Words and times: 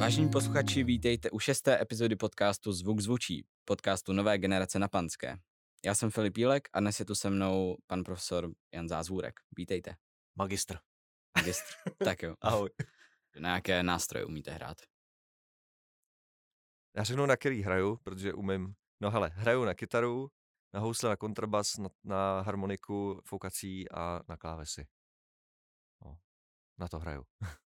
Vážení 0.00 0.30
posluchači, 0.30 0.84
vítejte 0.84 1.30
u 1.30 1.38
šesté 1.38 1.82
epizody 1.82 2.16
podcastu 2.16 2.72
Zvuk 2.72 3.00
zvučí, 3.00 3.46
podcastu 3.64 4.12
nové 4.12 4.38
generace 4.38 4.78
na 4.78 4.88
Panské. 4.88 5.38
Já 5.84 5.94
jsem 5.94 6.10
Filip 6.10 6.36
Jílek 6.36 6.68
a 6.72 6.80
dnes 6.80 7.00
je 7.00 7.06
tu 7.06 7.14
se 7.14 7.30
mnou 7.30 7.76
pan 7.86 8.04
profesor 8.04 8.50
Jan 8.74 8.88
Zázvůrek. 8.88 9.40
Vítejte. 9.56 9.96
Magistr. 10.38 10.78
Magistr. 11.38 11.74
tak 12.04 12.22
jo. 12.22 12.34
Ahoj. 12.40 12.70
Na 13.38 13.54
jaké 13.54 13.82
nástroje 13.82 14.24
umíte 14.24 14.50
hrát? 14.50 14.76
Já 16.96 17.04
řeknu, 17.04 17.26
na 17.26 17.36
který 17.36 17.62
hraju, 17.62 17.96
protože 17.96 18.34
umím. 18.34 18.74
No 19.00 19.10
hele, 19.10 19.30
hraju 19.34 19.64
na 19.64 19.74
kytaru, 19.74 20.30
na 20.74 20.80
housle, 20.80 21.10
na 21.10 21.16
kontrabas, 21.16 21.78
na, 21.78 21.88
na 22.04 22.40
harmoniku, 22.40 23.20
foukací 23.24 23.90
a 23.90 24.20
na 24.28 24.36
klávesy. 24.36 24.86
No, 26.04 26.18
na 26.78 26.88
to 26.88 26.98
hraju. 26.98 27.24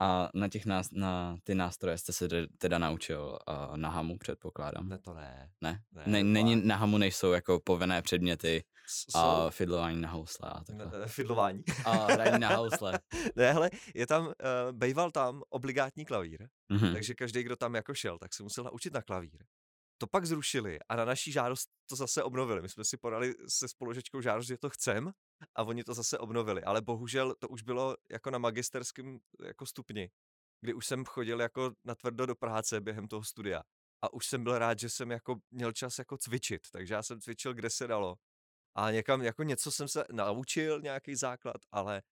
A 0.00 0.30
na 0.34 0.48
těch 0.48 0.66
nás, 0.66 0.90
na 0.92 1.36
ty 1.44 1.54
nástroje 1.54 1.98
jste 1.98 2.12
se 2.12 2.28
teda 2.58 2.78
naučil 2.78 3.38
uh, 3.48 3.76
na 3.76 3.90
hamu, 3.90 4.18
předpokládám? 4.18 4.88
Ne, 4.88 4.98
to 4.98 5.14
ne. 5.14 5.50
Ne? 5.60 5.82
ne, 5.94 6.02
ne 6.06 6.22
není 6.22 6.66
na 6.66 6.76
hamu, 6.76 6.98
nejsou 6.98 7.32
jako 7.32 7.60
povinné 7.60 8.02
předměty 8.02 8.64
a 9.14 9.44
uh, 9.44 9.50
fidlování 9.50 10.00
na 10.00 10.10
housle 10.10 10.50
a 10.50 10.64
takhle. 10.64 10.98
Ne, 10.98 11.06
fidlování. 11.06 11.62
A 11.84 11.90
hraní 11.90 12.40
na 12.40 12.56
housle. 12.56 12.98
ne, 13.36 13.52
hele, 13.52 13.70
je 13.94 14.06
tam, 14.06 14.26
uh, 14.26 14.32
bejval 14.72 15.10
tam 15.10 15.42
obligátní 15.48 16.04
klavír, 16.04 16.48
mm-hmm. 16.72 16.92
takže 16.92 17.14
každý, 17.14 17.42
kdo 17.42 17.56
tam 17.56 17.74
jako 17.74 17.94
šel, 17.94 18.18
tak 18.18 18.34
se 18.34 18.42
musel 18.42 18.64
naučit 18.64 18.92
na 18.92 19.02
klavír. 19.02 19.44
To 19.98 20.06
pak 20.06 20.26
zrušili 20.26 20.78
a 20.88 20.96
na 20.96 21.04
naší 21.04 21.32
žádost 21.32 21.68
to 21.86 21.96
zase 21.96 22.22
obnovili. 22.22 22.62
My 22.62 22.68
jsme 22.68 22.84
si 22.84 22.96
podali 22.96 23.34
se 23.48 23.68
spolužečkou 23.68 24.20
žádost, 24.20 24.46
že 24.46 24.58
to 24.58 24.70
chcem 24.70 25.12
a 25.54 25.62
oni 25.62 25.84
to 25.84 25.94
zase 25.94 26.18
obnovili. 26.18 26.62
Ale 26.62 26.80
bohužel 26.80 27.34
to 27.38 27.48
už 27.48 27.62
bylo 27.62 27.96
jako 28.10 28.30
na 28.30 28.38
magisterském 28.38 29.18
jako 29.44 29.66
stupni, 29.66 30.10
kdy 30.60 30.74
už 30.74 30.86
jsem 30.86 31.04
chodil 31.04 31.40
jako 31.40 31.72
na 31.84 31.94
tvrdo 31.94 32.26
do 32.26 32.34
práce 32.34 32.80
během 32.80 33.08
toho 33.08 33.24
studia. 33.24 33.62
A 34.02 34.12
už 34.12 34.26
jsem 34.26 34.44
byl 34.44 34.58
rád, 34.58 34.78
že 34.78 34.90
jsem 34.90 35.10
jako 35.10 35.36
měl 35.50 35.72
čas 35.72 35.98
jako 35.98 36.18
cvičit, 36.18 36.70
takže 36.72 36.94
já 36.94 37.02
jsem 37.02 37.20
cvičil, 37.20 37.54
kde 37.54 37.70
se 37.70 37.86
dalo. 37.86 38.16
A 38.74 38.90
někam, 38.90 39.22
jako 39.22 39.42
něco 39.42 39.72
jsem 39.72 39.88
se 39.88 40.04
naučil, 40.12 40.80
nějaký 40.80 41.14
základ, 41.14 41.56
ale 41.72 42.02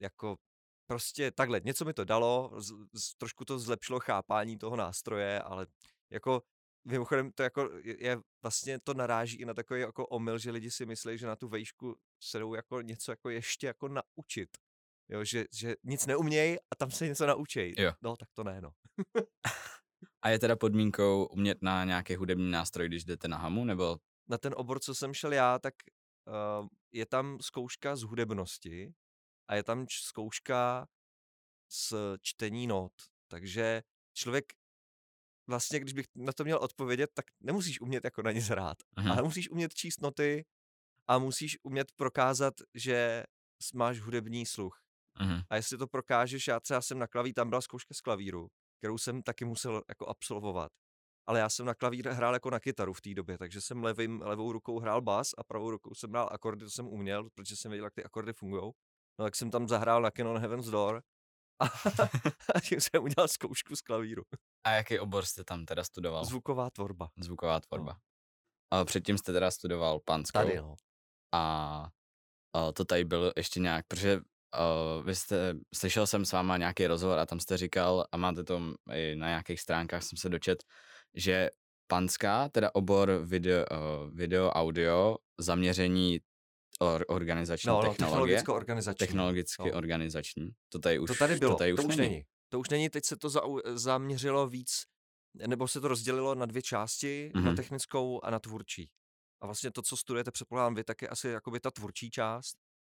jako 0.00 0.36
prostě 0.86 1.30
takhle, 1.30 1.60
něco 1.64 1.84
mi 1.84 1.94
to 1.94 2.04
dalo, 2.04 2.60
z, 2.60 2.72
z, 2.94 3.14
trošku 3.14 3.44
to 3.44 3.58
zlepšilo 3.58 4.00
chápání 4.00 4.58
toho 4.58 4.76
nástroje, 4.76 5.42
ale 5.42 5.66
jako 6.10 6.42
Mimochodem 6.86 7.32
to 7.32 7.42
jako 7.42 7.70
je, 7.84 8.18
vlastně 8.42 8.78
to 8.80 8.94
naráží 8.94 9.36
i 9.36 9.44
na 9.44 9.54
takový 9.54 9.80
jako 9.80 10.06
omyl, 10.06 10.38
že 10.38 10.50
lidi 10.50 10.70
si 10.70 10.86
myslí, 10.86 11.18
že 11.18 11.26
na 11.26 11.36
tu 11.36 11.48
vejšku 11.48 11.96
se 12.22 12.38
jdou 12.38 12.54
jako 12.54 12.80
něco 12.80 13.12
jako 13.12 13.30
ještě 13.30 13.66
jako 13.66 13.88
naučit. 13.88 14.48
Jo, 15.08 15.24
že, 15.24 15.44
že 15.52 15.74
nic 15.84 16.06
neumějí 16.06 16.56
a 16.70 16.76
tam 16.76 16.90
se 16.90 17.06
něco 17.08 17.26
naučí. 17.26 17.74
Jo. 17.78 17.92
No, 18.02 18.16
tak 18.16 18.28
to 18.32 18.44
ne, 18.44 18.60
no. 18.60 18.72
a 20.22 20.28
je 20.28 20.38
teda 20.38 20.56
podmínkou 20.56 21.26
umět 21.26 21.62
na 21.62 21.84
nějaký 21.84 22.16
hudební 22.16 22.50
nástroj, 22.50 22.88
když 22.88 23.04
jdete 23.04 23.28
na 23.28 23.36
hamu, 23.36 23.64
nebo? 23.64 23.98
Na 24.28 24.38
ten 24.38 24.54
obor, 24.56 24.80
co 24.80 24.94
jsem 24.94 25.14
šel 25.14 25.32
já, 25.32 25.58
tak 25.58 25.74
uh, 26.60 26.66
je 26.92 27.06
tam 27.06 27.38
zkouška 27.40 27.96
z 27.96 28.02
hudebnosti 28.02 28.94
a 29.48 29.54
je 29.54 29.62
tam 29.62 29.86
zkouška 29.90 30.86
z 31.68 31.94
čtení 32.20 32.66
not. 32.66 32.92
Takže 33.28 33.82
člověk 34.14 34.52
vlastně, 35.46 35.80
když 35.80 35.92
bych 35.92 36.06
na 36.14 36.32
to 36.32 36.44
měl 36.44 36.58
odpovědět, 36.58 37.10
tak 37.14 37.24
nemusíš 37.40 37.80
umět 37.80 38.04
jako 38.04 38.22
na 38.22 38.32
nic 38.32 38.48
hrát, 38.48 38.76
Aha. 38.96 39.12
ale 39.12 39.22
musíš 39.22 39.50
umět 39.50 39.74
číst 39.74 40.00
noty 40.00 40.44
a 41.06 41.18
musíš 41.18 41.58
umět 41.62 41.92
prokázat, 41.96 42.54
že 42.74 43.24
máš 43.74 44.00
hudební 44.00 44.46
sluch. 44.46 44.80
Aha. 45.14 45.42
A 45.50 45.56
jestli 45.56 45.78
to 45.78 45.86
prokážeš, 45.86 46.46
já 46.46 46.60
třeba 46.60 46.80
jsem 46.80 46.98
na 46.98 47.06
klaví, 47.06 47.32
tam 47.32 47.48
byla 47.48 47.60
zkouška 47.60 47.94
z 47.94 48.00
klavíru, 48.00 48.48
kterou 48.78 48.98
jsem 48.98 49.22
taky 49.22 49.44
musel 49.44 49.82
jako 49.88 50.08
absolvovat. 50.08 50.72
Ale 51.28 51.40
já 51.40 51.48
jsem 51.48 51.66
na 51.66 51.74
klavír 51.74 52.08
hrál 52.08 52.34
jako 52.34 52.50
na 52.50 52.60
kytaru 52.60 52.92
v 52.92 53.00
té 53.00 53.14
době, 53.14 53.38
takže 53.38 53.60
jsem 53.60 53.84
levým, 53.84 54.22
levou 54.22 54.52
rukou 54.52 54.78
hrál 54.78 55.02
bas 55.02 55.30
a 55.38 55.44
pravou 55.44 55.70
rukou 55.70 55.94
jsem 55.94 56.10
hrál 56.10 56.28
akordy, 56.32 56.64
to 56.64 56.70
jsem 56.70 56.86
uměl, 56.86 57.30
protože 57.34 57.56
jsem 57.56 57.70
věděl, 57.70 57.86
jak 57.86 57.94
ty 57.94 58.04
akordy 58.04 58.32
fungují. 58.32 58.72
No 59.18 59.24
tak 59.24 59.36
jsem 59.36 59.50
tam 59.50 59.68
zahrál 59.68 60.02
na 60.02 60.10
Canon 60.10 60.38
Heaven's 60.38 60.66
Door 60.66 61.02
a 62.54 62.60
tím 62.60 62.80
jsem 62.80 63.02
udělal 63.02 63.28
zkoušku 63.28 63.76
z 63.76 63.80
klavíru. 63.80 64.22
A 64.64 64.70
jaký 64.70 64.98
obor 64.98 65.24
jste 65.24 65.44
tam 65.44 65.66
teda 65.66 65.84
studoval? 65.84 66.24
Zvuková 66.24 66.70
tvorba. 66.70 67.10
Zvuková 67.20 67.60
tvorba. 67.60 67.92
No. 67.92 68.78
A 68.78 68.84
předtím 68.84 69.18
jste 69.18 69.32
teda 69.32 69.50
studoval 69.50 70.00
panskou. 70.04 70.38
Tady, 70.38 70.56
no. 70.56 70.76
A, 71.34 71.88
a 72.52 72.72
to 72.72 72.84
tady 72.84 73.04
bylo 73.04 73.32
ještě 73.36 73.60
nějak, 73.60 73.86
protože 73.86 74.16
uh, 74.16 75.04
vy 75.04 75.14
jste, 75.14 75.54
slyšel 75.74 76.06
jsem 76.06 76.24
s 76.24 76.32
váma 76.32 76.56
nějaký 76.56 76.86
rozhovor 76.86 77.18
a 77.18 77.26
tam 77.26 77.40
jste 77.40 77.56
říkal, 77.56 78.06
a 78.12 78.16
máte 78.16 78.44
to 78.44 78.62
i 78.92 79.16
na 79.16 79.26
nějakých 79.26 79.60
stránkách, 79.60 80.02
jsem 80.02 80.18
se 80.18 80.28
dočet, 80.28 80.64
že 81.14 81.50
panská, 81.86 82.48
teda 82.48 82.70
obor 82.74 83.20
video, 83.24 83.64
uh, 83.70 84.10
video 84.10 84.50
audio, 84.50 85.16
zaměření 85.38 86.20
or, 86.80 87.04
organizační 87.08 87.68
no, 87.68 87.82
no, 87.82 87.88
technologie. 87.88 88.36
Technologicko-organizační. 88.36 88.98
Technologicky 88.98 89.70
no. 89.70 89.78
organizační. 89.78 90.50
To 90.68 90.78
tady 90.78 90.98
už, 90.98 91.08
to 91.08 91.14
tady 91.14 91.36
bylo, 91.36 91.52
to, 91.52 91.58
tady 91.58 91.72
už, 91.72 91.80
to 91.80 91.86
už 91.86 91.96
není. 91.96 92.10
není. 92.10 92.22
To 92.48 92.60
už 92.60 92.68
není, 92.68 92.90
teď 92.90 93.04
se 93.04 93.16
to 93.16 93.28
za, 93.28 93.40
zaměřilo 93.74 94.48
víc, 94.48 94.82
nebo 95.46 95.68
se 95.68 95.80
to 95.80 95.88
rozdělilo 95.88 96.34
na 96.34 96.46
dvě 96.46 96.62
části, 96.62 97.30
mm-hmm. 97.34 97.42
na 97.44 97.50
mhm. 97.50 97.56
technickou 97.56 98.24
a 98.24 98.30
na 98.30 98.38
tvůrčí. 98.38 98.90
A 99.42 99.46
vlastně 99.46 99.70
to, 99.70 99.82
co 99.82 99.96
studujete, 99.96 100.30
předpokládám 100.30 100.74
vy, 100.74 100.84
tak 100.84 101.02
je 101.02 101.08
asi 101.08 101.28
jakoby 101.28 101.60
ta 101.60 101.70
tvůrčí 101.70 102.10
část. 102.10 102.56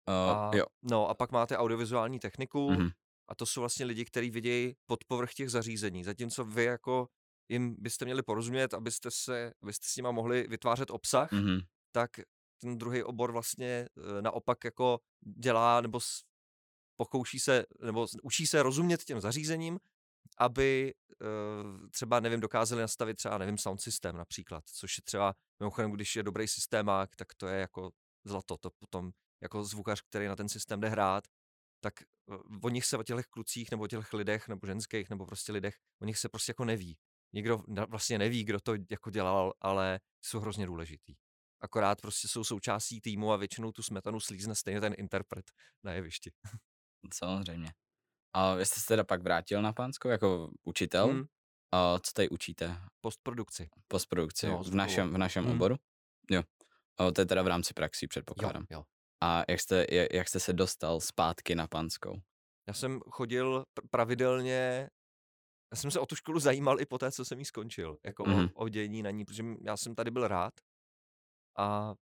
Uh, 0.10 0.38
a, 0.38 0.52
jo. 0.56 0.66
No 0.84 1.08
a 1.10 1.14
pak 1.14 1.32
máte 1.32 1.58
audiovizuální 1.58 2.20
techniku 2.20 2.70
mm-hmm. 2.70 2.92
a 3.28 3.36
to 3.36 3.46
jsou 3.46 3.60
vlastně 3.60 3.86
lidi, 3.86 4.06
kteří 4.06 4.30
vidějí 4.30 4.76
pod 4.86 5.04
povrch 5.08 5.34
těch 5.34 5.50
zařízení. 5.50 6.04
Zatímco 6.04 6.46
vy 6.46 6.64
jako 6.64 7.08
jim 7.50 7.76
byste 7.80 8.06
měli 8.06 8.24
porozumět, 8.24 8.74
abyste, 8.74 9.12
se, 9.12 9.54
abyste 9.64 9.88
s 9.90 9.96
nima 9.96 10.12
mohli 10.12 10.48
vytvářet 10.48 10.92
obsah, 10.92 11.32
mm-hmm. 11.32 11.62
tak 11.92 12.12
ten 12.60 12.78
druhý 12.78 13.04
obor 13.04 13.32
vlastně 13.32 13.68
e, 13.68 14.22
naopak 14.22 14.64
jako 14.64 15.00
dělá 15.22 15.82
nebo 15.82 16.00
pokouší 16.98 17.40
se, 17.40 17.66
nebo 17.86 18.08
učí 18.24 18.48
se 18.48 18.64
rozumět 18.64 19.04
těm 19.04 19.22
zařízením, 19.22 19.80
aby 20.38 20.94
e, 21.22 21.90
třeba, 21.90 22.20
nevím, 22.20 22.40
dokázali 22.40 22.82
nastavit 22.82 23.18
třeba, 23.18 23.38
nevím, 23.38 23.58
sound 23.58 23.82
systém 23.82 24.18
například, 24.18 24.64
což 24.70 24.98
je 24.98 25.02
třeba, 25.04 25.36
mimochodem, 25.60 25.92
když 25.92 26.16
je 26.16 26.24
dobrý 26.24 26.48
systémák, 26.48 27.16
tak 27.16 27.28
to 27.38 27.48
je 27.48 27.60
jako 27.60 27.92
zlato, 28.26 28.58
to 28.58 28.70
potom 28.80 29.12
jako 29.42 29.64
zvukař, 29.64 30.02
který 30.02 30.28
na 30.28 30.36
ten 30.36 30.50
systém 30.50 30.80
jde 30.80 30.90
hrát, 30.90 31.24
tak 31.80 32.02
e, 32.02 32.06
o 32.64 32.70
nich 32.70 32.86
se 32.86 32.98
o 32.98 33.04
těch 33.04 33.26
klucích 33.26 33.72
nebo 33.72 33.84
o 33.84 33.88
těch 33.88 34.14
lidech 34.14 34.48
nebo 34.48 34.68
ženských 34.68 35.10
nebo 35.10 35.26
prostě 35.26 35.52
lidech, 35.52 35.76
o 36.02 36.06
nich 36.06 36.18
se 36.18 36.30
prostě 36.30 36.50
jako 36.50 36.66
neví. 36.66 36.98
Nikdo 37.34 37.64
vlastně 37.90 38.18
neví, 38.18 38.44
kdo 38.44 38.60
to 38.60 38.74
jako 38.90 39.10
dělal, 39.10 39.54
ale 39.62 40.00
jsou 40.22 40.40
hrozně 40.40 40.66
důležitý 40.66 41.16
akorát 41.62 42.02
prostě 42.02 42.28
jsou 42.28 42.44
součástí 42.44 43.02
týmu 43.02 43.32
a 43.32 43.38
většinou 43.38 43.72
tu 43.72 43.84
smetanu 43.84 44.20
slízne 44.20 44.56
stejně 44.56 44.82
ten 44.82 44.94
interpret 44.98 45.52
na 45.84 45.94
jevišti. 45.94 46.32
Samozřejmě. 47.14 47.74
A 48.34 48.54
vy 48.54 48.66
jste 48.66 48.80
se 48.80 48.86
teda 48.88 49.04
pak 49.04 49.24
vrátil 49.24 49.62
na 49.62 49.74
Pánskou 49.74 50.10
jako 50.10 50.52
učitel. 50.64 51.08
Hmm. 51.08 51.26
A 51.72 52.00
co 52.00 52.12
tady 52.14 52.30
učíte? 52.30 52.78
Postprodukci. 53.02 53.70
Postprodukci 53.88 54.46
jo, 54.46 54.64
v 54.64 54.76
našem, 54.76 55.14
v 55.14 55.18
našem 55.18 55.46
hmm. 55.46 55.54
oboru? 55.54 55.76
Jo. 56.32 56.44
A 56.98 57.12
to 57.12 57.22
je 57.22 57.26
teda 57.26 57.42
v 57.42 57.48
rámci 57.48 57.74
praxí, 57.74 58.08
předpokládám. 58.08 58.66
Jo, 58.70 58.78
jo. 58.78 58.84
A 59.24 59.44
jak 59.50 59.62
jste, 59.62 59.86
jak 60.12 60.30
jste 60.30 60.40
se 60.40 60.54
dostal 60.54 61.00
zpátky 61.00 61.56
na 61.56 61.68
Pánskou? 61.68 62.22
Já 62.68 62.74
jsem 62.74 63.00
chodil 63.12 63.66
pravidelně, 63.92 64.90
já 65.74 65.76
jsem 65.76 65.92
se 65.92 66.00
o 66.00 66.06
tu 66.06 66.16
školu 66.16 66.40
zajímal 66.40 66.82
i 66.82 66.86
po 66.86 66.98
té, 66.98 67.12
co 67.12 67.26
jsem 67.26 67.40
ji 67.40 67.46
skončil, 67.46 67.98
jako 68.06 68.24
mm-hmm. 68.24 68.38
o, 68.38 68.38
mhm. 68.38 68.50
o 68.54 68.70
dění 68.70 69.04
na 69.04 69.12
ní, 69.12 69.26
protože 69.26 69.44
já 69.62 69.78
jsem 69.78 69.96
tady 69.96 70.12
byl 70.12 70.28
rád 70.28 70.54
a 71.60 71.96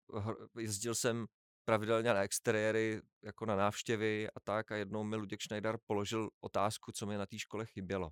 jezdil 0.58 0.94
jsem 0.94 1.26
pravidelně 1.64 2.14
na 2.14 2.22
exteriéry, 2.22 3.00
jako 3.22 3.46
na 3.46 3.56
návštěvy 3.56 4.28
a 4.30 4.40
tak 4.40 4.72
a 4.72 4.76
jednou 4.76 5.04
mi 5.04 5.16
Luděk 5.16 5.42
Schneider 5.42 5.78
položil 5.86 6.30
otázku, 6.40 6.92
co 6.92 7.06
mi 7.06 7.18
na 7.18 7.26
té 7.26 7.38
škole 7.38 7.66
chybělo. 7.66 8.10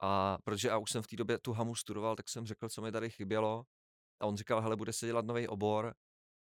A 0.00 0.38
protože 0.44 0.68
já 0.68 0.78
už 0.78 0.90
jsem 0.90 1.02
v 1.02 1.06
té 1.06 1.16
době 1.16 1.38
tu 1.38 1.52
hamu 1.52 1.74
studoval, 1.74 2.16
tak 2.16 2.28
jsem 2.28 2.46
řekl, 2.46 2.68
co 2.68 2.82
mi 2.82 2.92
tady 2.92 3.10
chybělo 3.10 3.64
a 4.20 4.26
on 4.26 4.36
říkal, 4.36 4.60
hele, 4.60 4.76
bude 4.76 4.92
se 4.92 5.06
dělat 5.06 5.24
nový 5.24 5.48
obor, 5.48 5.94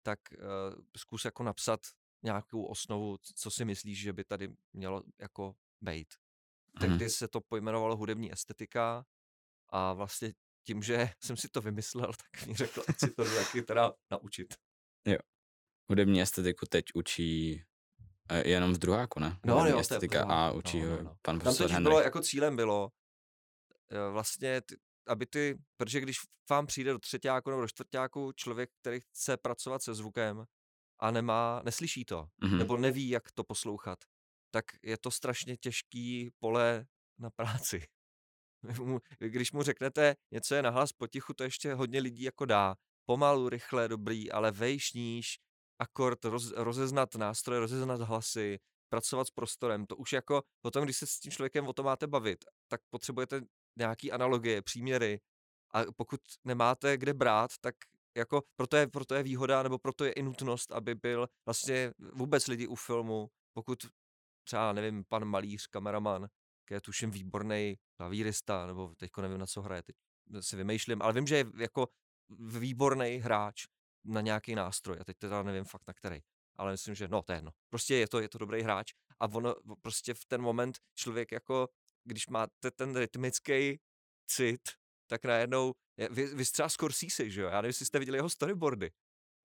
tak 0.03 0.19
uh, 0.33 0.83
zkus 0.97 1.25
jako 1.25 1.43
napsat 1.43 1.81
nějakou 2.23 2.65
osnovu, 2.65 3.17
co 3.35 3.51
si 3.51 3.65
myslíš, 3.65 4.01
že 4.01 4.13
by 4.13 4.25
tady 4.25 4.49
mělo 4.73 5.03
jako 5.21 5.55
být. 5.81 6.15
Tehdy 6.81 7.05
mm. 7.05 7.11
se 7.11 7.29
to 7.29 7.41
pojmenovalo 7.41 7.97
hudební 7.97 8.33
estetika 8.33 9.07
a 9.69 9.93
vlastně 9.93 10.33
tím, 10.69 10.83
že 10.83 11.11
jsem 11.25 11.37
si 11.37 11.49
to 11.49 11.61
vymyslel, 11.61 12.13
tak 12.13 12.47
mi 12.47 12.55
řekl, 12.55 12.83
ať 12.89 12.99
si 12.99 13.11
to 13.11 13.25
taky 13.25 13.63
teda 13.63 13.93
naučit. 14.11 14.55
Jo. 15.07 15.19
Hudební 15.91 16.23
estetiku 16.23 16.67
teď 16.67 16.85
učí 16.95 17.65
eh, 18.31 18.49
jenom 18.49 18.73
v 18.73 18.79
druháku, 18.79 19.21
ne? 19.21 19.39
No, 19.47 19.55
Hudební 19.55 19.71
jo, 19.71 19.79
estetika 19.79 20.25
no, 20.25 20.33
a 20.33 20.53
učí 20.53 20.83
no, 20.83 20.89
no, 20.89 21.03
no. 21.03 21.17
pan 21.23 21.39
profesor 21.39 21.71
Tam 21.71 21.83
bylo, 21.83 22.01
jako 22.01 22.21
cílem 22.21 22.57
bylo, 22.57 22.91
eh, 23.91 24.11
vlastně, 24.11 24.63
aby 25.07 25.27
ty, 25.27 25.59
protože 25.77 26.01
když 26.01 26.17
vám 26.51 26.67
přijde 26.67 26.93
do 26.93 26.99
třetíku 26.99 27.51
nebo 27.51 27.61
do 27.61 27.69
čtvrtáku 27.69 28.33
člověk, 28.33 28.71
který 28.81 29.01
chce 29.01 29.37
pracovat 29.37 29.83
se 29.83 29.95
zvukem 29.95 30.45
a 31.01 31.11
nemá, 31.11 31.63
neslyší 31.65 32.05
to, 32.05 32.29
mm-hmm. 32.43 32.59
nebo 32.59 32.77
neví, 32.77 33.09
jak 33.09 33.33
to 33.33 33.45
poslouchat, 33.45 33.99
tak 34.51 34.65
je 34.83 34.99
to 34.99 35.11
strašně 35.11 35.57
těžký 35.57 36.31
pole 36.39 36.87
na 37.19 37.31
práci. 37.31 37.87
Když 39.19 39.53
mu 39.53 39.63
řeknete, 39.63 40.17
něco 40.31 40.55
je 40.55 40.63
nahlas 40.63 40.93
potichu, 40.93 41.35
to 41.35 41.45
ještě 41.45 41.75
hodně 41.75 42.01
lidí 42.01 42.23
jako 42.23 42.45
dá. 42.45 42.75
Pomalu, 43.07 43.49
rychle, 43.49 43.89
dobrý, 43.89 44.33
ale 44.33 44.51
vejš, 44.51 44.93
níž, 44.93 45.39
akord, 45.79 46.25
roz, 46.25 46.53
rozeznat 46.57 47.15
nástroje, 47.15 47.61
rozeznat 47.61 48.01
hlasy, 48.01 48.59
pracovat 48.89 49.27
s 49.27 49.31
prostorem. 49.31 49.87
To 49.87 49.97
už 49.97 50.13
jako 50.13 50.43
potom, 50.61 50.85
když 50.85 50.97
se 50.97 51.07
s 51.07 51.19
tím 51.19 51.33
člověkem 51.33 51.67
o 51.67 51.73
tom 51.73 51.87
máte 51.87 52.07
bavit, 52.07 52.45
tak 52.69 52.81
potřebujete 52.91 53.41
nějaký 53.79 54.13
analogie, 54.13 54.63
příměry. 54.63 55.21
A 55.75 55.83
pokud 55.97 56.21
nemáte 56.45 56.97
kde 56.97 57.15
brát, 57.15 57.51
tak 57.61 57.75
jako 58.17 58.43
proto 58.57 58.77
je, 58.77 58.87
proto 58.87 59.15
je 59.15 59.23
výhoda, 59.23 59.63
nebo 59.63 59.79
proto 59.79 60.05
je 60.05 60.13
i 60.13 60.23
nutnost, 60.23 60.73
aby 60.73 60.95
byl 60.95 61.29
vlastně 61.47 61.93
vůbec 62.13 62.47
lidi 62.47 62.67
u 62.67 62.75
filmu, 62.75 63.31
pokud 63.53 63.79
třeba, 64.45 64.73
nevím, 64.73 65.05
pan 65.05 65.25
malíř, 65.25 65.67
kameraman, 65.67 66.29
je 66.71 66.81
tuším 66.81 67.11
výborný 67.11 67.77
klavírista, 67.97 68.67
nebo 68.67 68.95
teďko 68.97 69.23
nevím, 69.23 69.39
na 69.39 69.47
co 69.47 69.63
hraje, 69.63 69.83
teď 69.83 69.97
si 70.41 70.57
vymýšlím, 70.57 71.03
ale 71.03 71.13
vím, 71.13 71.27
že 71.27 71.37
je 71.37 71.45
jako 71.59 71.89
výborný 72.39 73.17
hráč 73.17 73.65
na 74.05 74.21
nějaký 74.21 74.55
nástroj 74.55 74.99
a 75.01 75.05
teď 75.05 75.19
teda 75.19 75.43
nevím 75.43 75.65
fakt 75.65 75.83
na 75.89 75.95
který. 75.95 76.21
Ale 76.57 76.73
myslím, 76.73 76.95
že 76.95 77.09
no, 77.09 77.23
to 77.23 77.33
je 77.33 77.37
jedno. 77.37 77.51
Prostě 77.69 77.95
je 77.95 78.09
to, 78.09 78.21
je 78.21 78.29
to 78.29 78.39
dobrý 78.39 78.63
hráč 78.63 78.93
a 79.21 79.29
ono 79.29 79.55
prostě 79.83 80.15
v 80.15 80.25
ten 80.25 80.43
moment 80.43 80.79
člověk 80.95 81.33
jako, 81.33 81.69
když 82.05 82.29
máte 82.29 82.71
ten 82.71 82.97
rytmický 82.97 83.81
cit, 84.31 84.61
tak 85.07 85.25
najednou, 85.25 85.75
vy, 86.11 86.27
vy 86.27 86.45
třeba 86.45 86.69
Scorsese, 86.69 87.31
že 87.31 87.41
jo, 87.41 87.49
já 87.49 87.57
nevím, 87.57 87.69
jestli 87.69 87.87
jste 87.87 87.99
viděli 87.99 88.19
jeho 88.19 88.31
storyboardy. 88.31 88.91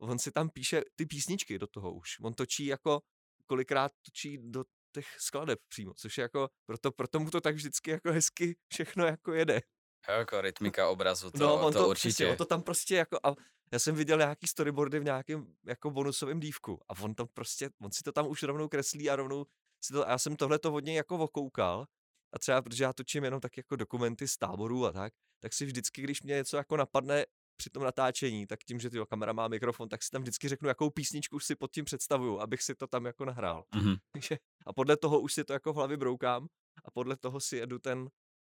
On 0.01 0.19
si 0.19 0.31
tam 0.31 0.49
píše 0.49 0.81
ty 0.95 1.05
písničky 1.05 1.59
do 1.59 1.67
toho 1.67 1.93
už. 1.93 2.19
On 2.21 2.33
točí 2.33 2.65
jako, 2.65 3.01
kolikrát 3.45 3.91
točí 4.01 4.37
do 4.41 4.63
těch 4.93 5.19
skladeb 5.19 5.59
přímo, 5.67 5.93
což 5.93 6.17
je 6.17 6.21
jako, 6.21 6.49
proto, 6.65 6.91
proto 6.91 7.19
mu 7.19 7.29
to 7.29 7.41
tak 7.41 7.55
vždycky 7.55 7.91
jako 7.91 8.11
hezky 8.11 8.55
všechno 8.71 9.05
jako 9.05 9.33
jede. 9.33 9.61
Jo, 10.09 10.15
jako 10.15 10.41
rytmika 10.41 10.89
obrazu, 10.89 11.31
to, 11.31 11.37
no, 11.37 11.65
on 11.65 11.73
to, 11.73 11.79
to 11.79 11.89
určitě. 11.89 12.09
Přesně, 12.09 12.27
on 12.27 12.37
to 12.37 12.45
tam 12.45 12.61
prostě 12.61 12.95
jako, 12.95 13.17
a 13.23 13.35
já 13.71 13.79
jsem 13.79 13.95
viděl 13.95 14.17
nějaký 14.17 14.47
storyboardy 14.47 14.99
v 14.99 15.03
nějakém 15.03 15.55
jako 15.65 15.91
bonusovém 15.91 16.39
dívku 16.39 16.79
a 16.89 17.01
on 17.01 17.15
tam 17.15 17.27
prostě, 17.33 17.69
on 17.81 17.91
si 17.91 18.03
to 18.03 18.11
tam 18.11 18.27
už 18.27 18.43
rovnou 18.43 18.67
kreslí 18.67 19.09
a 19.09 19.15
rovnou 19.15 19.45
si 19.83 19.93
to, 19.93 20.07
a 20.07 20.11
já 20.11 20.17
jsem 20.17 20.35
tohle 20.35 20.59
to 20.59 20.71
hodně 20.71 20.97
jako 20.97 21.17
okoukal 21.17 21.85
a 22.33 22.39
třeba, 22.39 22.61
protože 22.61 22.83
já 22.83 22.93
točím 22.93 23.23
jenom 23.23 23.39
tak 23.39 23.57
jako 23.57 23.75
dokumenty 23.75 24.27
z 24.27 24.37
táborů 24.37 24.85
a 24.85 24.91
tak, 24.91 25.13
tak 25.39 25.53
si 25.53 25.65
vždycky, 25.65 26.01
když 26.01 26.23
mě 26.23 26.35
něco 26.35 26.57
jako 26.57 26.77
napadne 26.77 27.25
při 27.57 27.69
tom 27.69 27.83
natáčení, 27.83 28.47
tak 28.47 28.59
tím, 28.63 28.79
že 28.79 28.89
tyjo, 28.89 29.05
kamera 29.05 29.33
má 29.33 29.47
mikrofon, 29.47 29.89
tak 29.89 30.03
si 30.03 30.09
tam 30.09 30.21
vždycky 30.21 30.49
řeknu, 30.49 30.67
jakou 30.67 30.89
písničku 30.89 31.39
si 31.39 31.55
pod 31.55 31.71
tím 31.71 31.85
představuju, 31.85 32.39
abych 32.39 32.61
si 32.61 32.75
to 32.75 32.87
tam 32.87 33.05
jako 33.05 33.25
nahrál. 33.25 33.63
Mm-hmm. 33.73 34.37
a 34.65 34.73
podle 34.73 34.97
toho 34.97 35.19
už 35.19 35.33
si 35.33 35.43
to 35.43 35.53
jako 35.53 35.73
v 35.73 35.75
hlavě 35.75 35.97
broukám 35.97 36.47
a 36.85 36.91
podle 36.91 37.17
toho 37.17 37.39
si 37.39 37.57
jedu 37.57 37.79
ten 37.79 38.09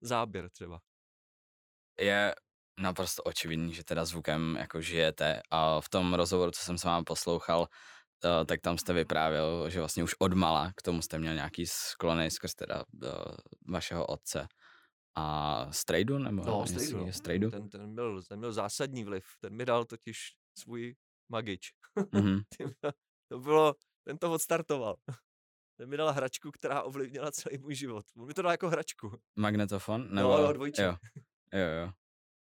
záběr 0.01 0.51
třeba. 0.51 0.81
Je 2.01 2.35
naprosto 2.81 3.23
očividný, 3.23 3.75
že 3.75 3.85
teda 3.85 4.05
zvukem 4.05 4.57
jako 4.57 4.81
žijete 4.81 5.41
a 5.51 5.81
v 5.81 5.89
tom 5.89 6.15
rozhovoru, 6.15 6.51
co 6.51 6.61
jsem 6.61 6.79
s 6.79 6.85
vámi 6.85 7.05
poslouchal, 7.05 7.69
Uh, 8.25 8.45
tak 8.45 8.61
tam 8.61 8.79
jste 8.79 8.93
vyprávěl, 8.93 9.71
že 9.71 9.79
vlastně 9.79 10.05
už 10.05 10.15
od 10.19 10.33
mala 10.33 10.73
k 10.77 10.83
tomu 10.83 11.03
jste 11.03 11.19
měl 11.19 11.35
nějaký 11.35 11.67
sklony 11.67 12.31
skrz 12.31 12.55
teda 12.55 12.85
uh, 13.03 13.11
vašeho 13.69 14.07
otce. 14.07 14.49
A 15.17 15.67
Strejdu? 15.71 16.19
Nebo 16.19 16.45
no, 16.45 16.67
Strejdu. 17.11 17.47
No. 17.47 17.51
Ten, 17.51 17.69
ten, 17.69 17.95
byl, 17.95 18.23
ten 18.23 18.39
měl 18.39 18.53
zásadní 18.53 19.05
vliv. 19.05 19.25
Ten 19.41 19.57
mi 19.57 19.65
dal 19.65 19.85
totiž 19.85 20.19
svůj 20.59 20.95
magič. 21.29 21.73
Mm-hmm. 21.97 22.43
to 23.29 23.39
bylo, 23.39 23.75
ten 24.05 24.19
to 24.19 24.33
odstartoval. 24.33 24.97
Ten 25.77 25.89
mi 25.89 25.97
dal 25.97 26.13
hračku, 26.13 26.51
která 26.51 26.83
ovlivnila 26.83 27.33
celý 27.33 27.59
můj 27.59 27.75
život. 27.75 28.05
On 28.17 28.27
mi 28.27 28.35
to 28.35 28.43
dal 28.43 28.51
jako 28.51 28.69
hračku. 28.69 29.19
Magnetofon? 29.37 30.15
Nebo... 30.15 30.29
No, 30.29 30.39
jo, 30.39 30.53
dvojčí. 30.53 30.83
Jo. 30.83 30.97
jo, 31.53 31.69
jo. 31.81 31.93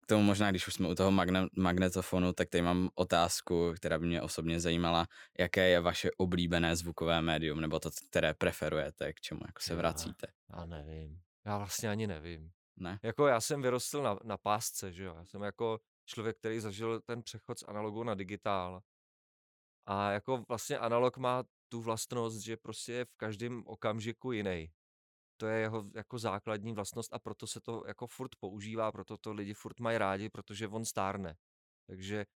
K 0.03 0.07
tomu 0.07 0.23
možná, 0.23 0.51
když 0.51 0.67
už 0.69 0.75
jsme 0.75 0.89
u 0.89 0.95
toho 0.95 1.11
magne- 1.11 1.49
magnetofonu, 1.57 2.33
tak 2.33 2.49
tady 2.49 2.63
mám 2.63 2.89
otázku, 2.95 3.73
která 3.77 3.99
by 3.99 4.07
mě 4.07 4.23
osobně 4.23 4.61
zajímala. 4.61 5.07
Jaké 5.39 5.69
je 5.69 5.81
vaše 5.81 6.11
oblíbené 6.17 6.77
zvukové 6.77 7.23
médium, 7.23 7.61
nebo 7.61 7.81
to, 7.81 7.91
které 8.11 8.35
preferujete, 8.35 9.13
k 9.13 9.21
čemu 9.21 9.41
jako 9.47 9.61
se 9.61 9.75
vracíte? 9.75 10.27
Já, 10.53 10.61
já 10.61 10.67
nevím. 10.67 11.21
Já 11.47 11.59
vlastně 11.59 11.91
ani 11.91 12.07
nevím. 12.07 12.53
Ne? 12.77 12.99
Jako 13.03 13.27
já 13.27 13.41
jsem 13.41 13.63
vyrostl 13.63 14.03
na, 14.03 14.19
na 14.25 14.39
pásce, 14.39 14.93
že 14.93 15.05
jo. 15.05 15.15
Já 15.15 15.25
jsem 15.25 15.43
jako 15.43 15.81
člověk, 16.05 16.39
který 16.39 16.61
zažil 16.61 17.01
ten 17.01 17.23
přechod 17.23 17.59
z 17.59 17.63
analogu 17.63 18.05
na 18.05 18.15
digitál. 18.15 18.83
A 19.87 20.11
jako 20.11 20.45
vlastně 20.49 20.79
analog 20.79 21.17
má 21.17 21.45
tu 21.69 21.81
vlastnost, 21.81 22.39
že 22.39 22.57
prostě 22.57 22.93
je 22.93 23.05
v 23.05 23.15
každém 23.17 23.63
okamžiku 23.67 24.33
jiný. 24.33 24.73
To 25.37 25.47
je 25.47 25.61
jeho 25.61 25.85
jako 25.95 26.19
základní 26.19 26.73
vlastnost 26.73 27.15
a 27.15 27.19
proto 27.19 27.47
se 27.47 27.61
to 27.61 27.85
jako 27.87 28.07
furt 28.07 28.37
používá, 28.41 28.93
proto 28.93 29.17
to 29.17 29.33
lidi 29.33 29.55
furt 29.55 29.81
mají 29.81 29.99
rádi, 29.99 30.29
protože 30.29 30.69
on 30.69 30.85
stárne. 30.85 31.37
Takže 31.87 32.27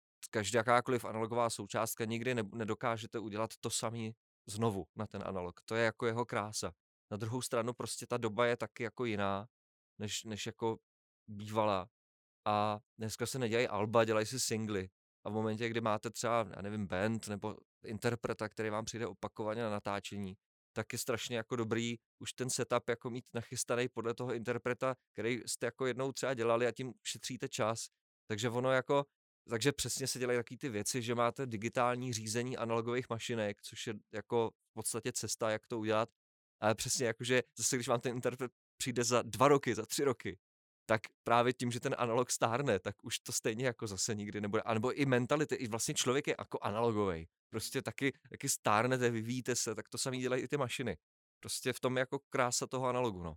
jakákoliv 0.54 1.04
analogová 1.04 1.50
součástka 1.50 2.04
nikdy 2.04 2.34
ne, 2.34 2.42
nedokážete 2.54 3.18
udělat 3.18 3.50
to 3.60 3.70
samý 3.70 4.14
znovu 4.46 4.86
na 4.96 5.06
ten 5.06 5.22
analog. 5.26 5.60
To 5.64 5.74
je 5.74 5.84
jako 5.84 6.06
jeho 6.06 6.24
krása. 6.24 6.72
Na 7.10 7.16
druhou 7.16 7.42
stranu 7.42 7.72
prostě 7.72 8.06
ta 8.06 8.16
doba 8.16 8.46
je 8.46 8.56
taky 8.56 8.82
jako 8.82 9.04
jiná, 9.04 9.48
než, 9.98 10.24
než 10.24 10.46
jako 10.46 10.78
bývala. 11.28 11.88
A 12.44 12.80
dneska 12.98 13.26
se 13.26 13.38
nedělají 13.38 13.68
alba, 13.68 14.04
dělají 14.04 14.26
se 14.26 14.40
singly. 14.40 14.90
A 15.24 15.30
v 15.30 15.32
momentě, 15.32 15.68
kdy 15.68 15.80
máte 15.80 16.10
třeba, 16.10 16.46
já 16.56 16.62
nevím, 16.62 16.86
band 16.86 17.28
nebo 17.28 17.56
interpreta, 17.84 18.48
který 18.48 18.70
vám 18.70 18.84
přijde 18.84 19.06
opakovaně 19.06 19.62
na 19.62 19.70
natáčení, 19.70 20.36
tak 20.72 20.92
je 20.92 20.98
strašně 20.98 21.36
jako 21.36 21.56
dobrý 21.56 21.96
už 22.18 22.32
ten 22.32 22.50
setup 22.50 22.88
jako 22.88 23.10
mít 23.10 23.24
nachystaný 23.34 23.88
podle 23.88 24.14
toho 24.14 24.34
interpreta, 24.34 24.96
který 25.12 25.42
jste 25.46 25.66
jako 25.66 25.86
jednou 25.86 26.12
třeba 26.12 26.34
dělali 26.34 26.66
a 26.66 26.72
tím 26.72 26.92
šetříte 27.02 27.48
čas. 27.48 27.88
Takže 28.26 28.50
ono 28.50 28.72
jako, 28.72 29.06
takže 29.50 29.72
přesně 29.72 30.06
se 30.06 30.18
dělají 30.18 30.38
taky 30.38 30.56
ty 30.56 30.68
věci, 30.68 31.02
že 31.02 31.14
máte 31.14 31.46
digitální 31.46 32.12
řízení 32.12 32.56
analogových 32.56 33.10
mašinek, 33.10 33.62
což 33.62 33.86
je 33.86 33.94
jako 34.12 34.50
v 34.50 34.72
podstatě 34.74 35.12
cesta, 35.12 35.50
jak 35.50 35.66
to 35.66 35.78
udělat. 35.78 36.08
Ale 36.60 36.74
přesně 36.74 37.06
jakože 37.06 37.42
zase, 37.58 37.76
když 37.76 37.88
vám 37.88 38.00
ten 38.00 38.14
interpret 38.14 38.52
přijde 38.76 39.04
za 39.04 39.22
dva 39.22 39.48
roky, 39.48 39.74
za 39.74 39.86
tři 39.86 40.04
roky, 40.04 40.38
tak 40.86 41.00
právě 41.24 41.52
tím, 41.52 41.70
že 41.70 41.80
ten 41.80 41.94
analog 41.98 42.30
stárne, 42.30 42.78
tak 42.78 43.04
už 43.04 43.18
to 43.18 43.32
stejně 43.32 43.66
jako 43.66 43.86
zase 43.86 44.14
nikdy 44.14 44.40
nebude. 44.40 44.62
A 44.62 44.74
nebo 44.74 44.92
i 44.92 45.06
mentality, 45.06 45.54
i 45.54 45.68
vlastně 45.68 45.94
člověk 45.94 46.26
je 46.26 46.34
jako 46.38 46.58
analogový. 46.62 47.28
Prostě 47.50 47.82
taky, 47.82 48.12
taky 48.30 48.48
stárnete, 48.48 49.10
vyvíjíte 49.10 49.56
se, 49.56 49.74
tak 49.74 49.88
to 49.88 49.98
samý 49.98 50.20
dělají 50.20 50.42
i 50.42 50.48
ty 50.48 50.56
mašiny. 50.56 50.96
Prostě 51.40 51.72
v 51.72 51.80
tom 51.80 51.96
je 51.96 52.00
jako 52.00 52.18
krása 52.30 52.66
toho 52.66 52.86
analogu, 52.86 53.22
no. 53.22 53.36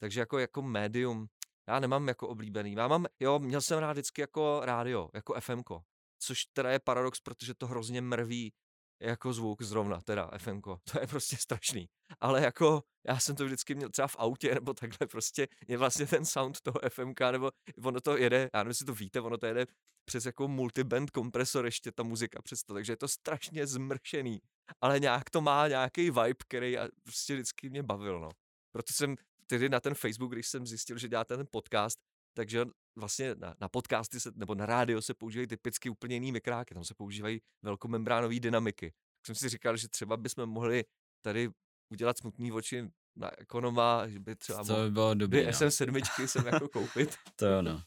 Takže 0.00 0.20
jako, 0.20 0.38
jako 0.38 0.62
médium, 0.62 1.26
já 1.68 1.80
nemám 1.80 2.08
jako 2.08 2.28
oblíbený. 2.28 2.72
Já 2.72 2.88
mám, 2.88 3.06
jo, 3.20 3.38
měl 3.38 3.60
jsem 3.60 3.78
rád 3.78 3.92
vždycky 3.92 4.20
jako 4.20 4.60
rádio, 4.64 5.10
jako 5.14 5.40
FMko, 5.40 5.82
což 6.18 6.44
teda 6.44 6.70
je 6.70 6.78
paradox, 6.78 7.20
protože 7.20 7.54
to 7.54 7.66
hrozně 7.66 8.00
mrví 8.00 8.52
jako 9.00 9.32
zvuk 9.32 9.62
zrovna, 9.62 10.00
teda 10.00 10.30
FM, 10.38 10.60
to 10.92 11.00
je 11.00 11.06
prostě 11.06 11.36
strašný. 11.36 11.88
Ale 12.20 12.42
jako 12.42 12.82
já 13.06 13.18
jsem 13.18 13.36
to 13.36 13.44
vždycky 13.44 13.74
měl 13.74 13.88
třeba 13.88 14.08
v 14.08 14.16
autě 14.18 14.54
nebo 14.54 14.74
takhle 14.74 15.06
prostě 15.06 15.48
je 15.68 15.78
vlastně 15.78 16.06
ten 16.06 16.24
sound 16.24 16.60
toho 16.60 16.80
FMK, 16.88 17.20
nebo 17.20 17.50
ono 17.84 18.00
to 18.00 18.16
jede, 18.16 18.50
já 18.54 18.60
nevím, 18.60 18.70
jestli 18.70 18.86
to 18.86 18.94
víte, 18.94 19.20
ono 19.20 19.38
to 19.38 19.46
jede 19.46 19.66
přes 20.04 20.26
jako 20.26 20.48
multiband 20.48 21.10
kompresor 21.10 21.64
ještě 21.64 21.92
ta 21.92 22.02
muzika 22.02 22.42
přes 22.42 22.62
to, 22.62 22.74
takže 22.74 22.92
je 22.92 22.96
to 22.96 23.08
strašně 23.08 23.66
zmršený, 23.66 24.40
ale 24.80 25.00
nějak 25.00 25.30
to 25.30 25.40
má 25.40 25.68
nějaký 25.68 26.02
vibe, 26.02 26.34
který 26.48 26.76
prostě 27.02 27.34
vždycky 27.34 27.70
mě 27.70 27.82
bavil, 27.82 28.20
no. 28.20 28.28
Proto 28.72 28.92
jsem 28.92 29.16
tedy 29.46 29.68
na 29.68 29.80
ten 29.80 29.94
Facebook, 29.94 30.32
když 30.32 30.48
jsem 30.48 30.66
zjistil, 30.66 30.98
že 30.98 31.08
děláte 31.08 31.36
ten 31.36 31.46
podcast, 31.50 31.98
takže 32.34 32.64
vlastně 32.96 33.34
na, 33.34 33.54
na 33.60 33.68
podcasty 33.68 34.20
se, 34.20 34.30
nebo 34.34 34.54
na 34.54 34.66
rádio 34.66 35.02
se 35.02 35.14
používají 35.14 35.46
typicky 35.46 35.90
úplně 35.90 36.16
jiný 36.16 36.32
mikráky, 36.32 36.74
tam 36.74 36.84
se 36.84 36.94
používají 36.94 37.40
velkomembránové 37.62 38.40
dynamiky. 38.40 38.90
Tak 38.90 39.26
jsem 39.26 39.34
si 39.34 39.48
říkal, 39.48 39.76
že 39.76 39.88
třeba 39.88 40.16
bychom 40.16 40.46
mohli 40.46 40.84
tady 41.24 41.50
udělat 41.90 42.18
smutný 42.18 42.52
oči 42.52 42.90
na 43.16 43.40
ekonoma, 43.40 44.08
že 44.08 44.20
by 44.20 44.36
třeba 44.36 44.64
to 44.64 44.84
by 44.84 44.90
bylo 44.90 45.14
dobrý, 45.14 45.44
no. 45.44 45.50
SM7 45.50 46.26
sem 46.26 46.46
jako 46.46 46.68
koupit. 46.72 47.16
to 47.36 47.46
jo, 47.46 47.62
no. 47.62 47.82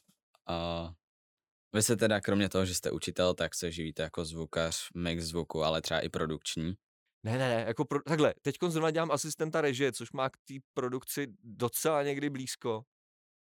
A 0.47 0.89
vy 1.75 1.83
se 1.83 1.97
teda 1.97 2.21
kromě 2.21 2.49
toho, 2.49 2.65
že 2.65 2.75
jste 2.75 2.91
učitel, 2.91 3.33
tak 3.33 3.55
se 3.55 3.71
živíte 3.71 4.03
jako 4.03 4.25
zvukař, 4.25 4.89
mix 4.95 5.23
zvuku, 5.23 5.63
ale 5.63 5.81
třeba 5.81 5.99
i 5.99 6.09
produkční. 6.09 6.73
Ne, 7.23 7.31
ne, 7.31 7.55
ne, 7.55 7.63
jako 7.67 7.85
pro, 7.85 7.99
takhle, 8.01 8.33
teď 8.41 8.55
zrovna 8.67 8.91
dělám 8.91 9.11
asistenta 9.11 9.61
režie, 9.61 9.91
což 9.91 10.11
má 10.11 10.29
k 10.29 10.37
té 10.37 10.53
produkci 10.73 11.27
docela 11.43 12.03
někdy 12.03 12.29
blízko, 12.29 12.83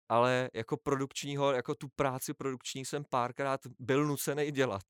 ale 0.08 0.50
jako 0.54 0.76
produkčního, 0.76 1.52
jako 1.52 1.74
tu 1.74 1.88
práci 1.88 2.34
produkční 2.34 2.84
jsem 2.84 3.04
párkrát 3.04 3.60
byl 3.78 4.06
nucený 4.06 4.50
dělat. 4.52 4.84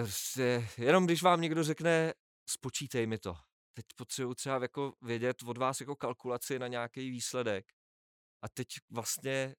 Prostě, 0.00 0.68
jenom 0.78 1.06
když 1.06 1.22
vám 1.22 1.40
někdo 1.40 1.64
řekne, 1.64 2.14
spočítej 2.50 3.06
mi 3.06 3.18
to. 3.18 3.34
Teď 3.76 3.86
potřebuji 3.96 4.34
třeba 4.34 4.62
jako 4.62 4.92
vědět 5.02 5.36
od 5.46 5.58
vás 5.58 5.80
jako 5.80 5.96
kalkulaci 5.96 6.58
na 6.58 6.68
nějaký 6.68 7.10
výsledek. 7.10 7.72
A 8.44 8.48
teď 8.48 8.68
vlastně 8.90 9.54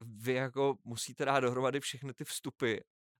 vy 0.00 0.32
jako 0.32 0.78
musíte 0.84 1.24
dát 1.24 1.40
dohromady 1.40 1.80
všechny 1.80 2.14
ty 2.14 2.24
vstupy 2.24 2.76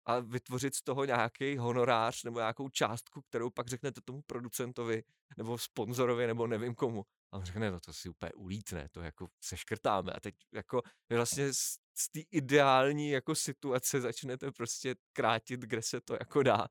a 0.06 0.20
vytvořit 0.20 0.74
z 0.74 0.82
toho 0.82 1.04
nějaký 1.04 1.56
honorář 1.56 2.24
nebo 2.24 2.38
nějakou 2.38 2.68
částku, 2.68 3.22
kterou 3.22 3.50
pak 3.50 3.68
řeknete 3.68 4.00
tomu 4.04 4.22
producentovi 4.26 5.02
nebo 5.36 5.58
sponzorovi 5.58 6.26
nebo 6.26 6.46
nevím 6.46 6.74
komu. 6.74 7.04
A 7.32 7.36
on 7.36 7.44
řekne, 7.44 7.70
no 7.70 7.80
to 7.80 7.92
si 7.92 8.08
úplně 8.08 8.32
ulítne, 8.32 8.88
to 8.92 9.00
jako 9.00 9.28
seškrtáme. 9.40 10.12
A 10.12 10.20
teď 10.20 10.34
jako 10.54 10.82
vlastně 11.10 11.54
z, 11.54 11.58
z 11.98 12.10
té 12.10 12.20
ideální 12.30 13.10
jako 13.10 13.34
situace 13.34 14.00
začnete 14.00 14.52
prostě 14.52 14.94
krátit, 15.12 15.60
kde 15.60 15.82
se 15.82 16.00
to 16.00 16.14
jako 16.14 16.42
dá. 16.42 16.66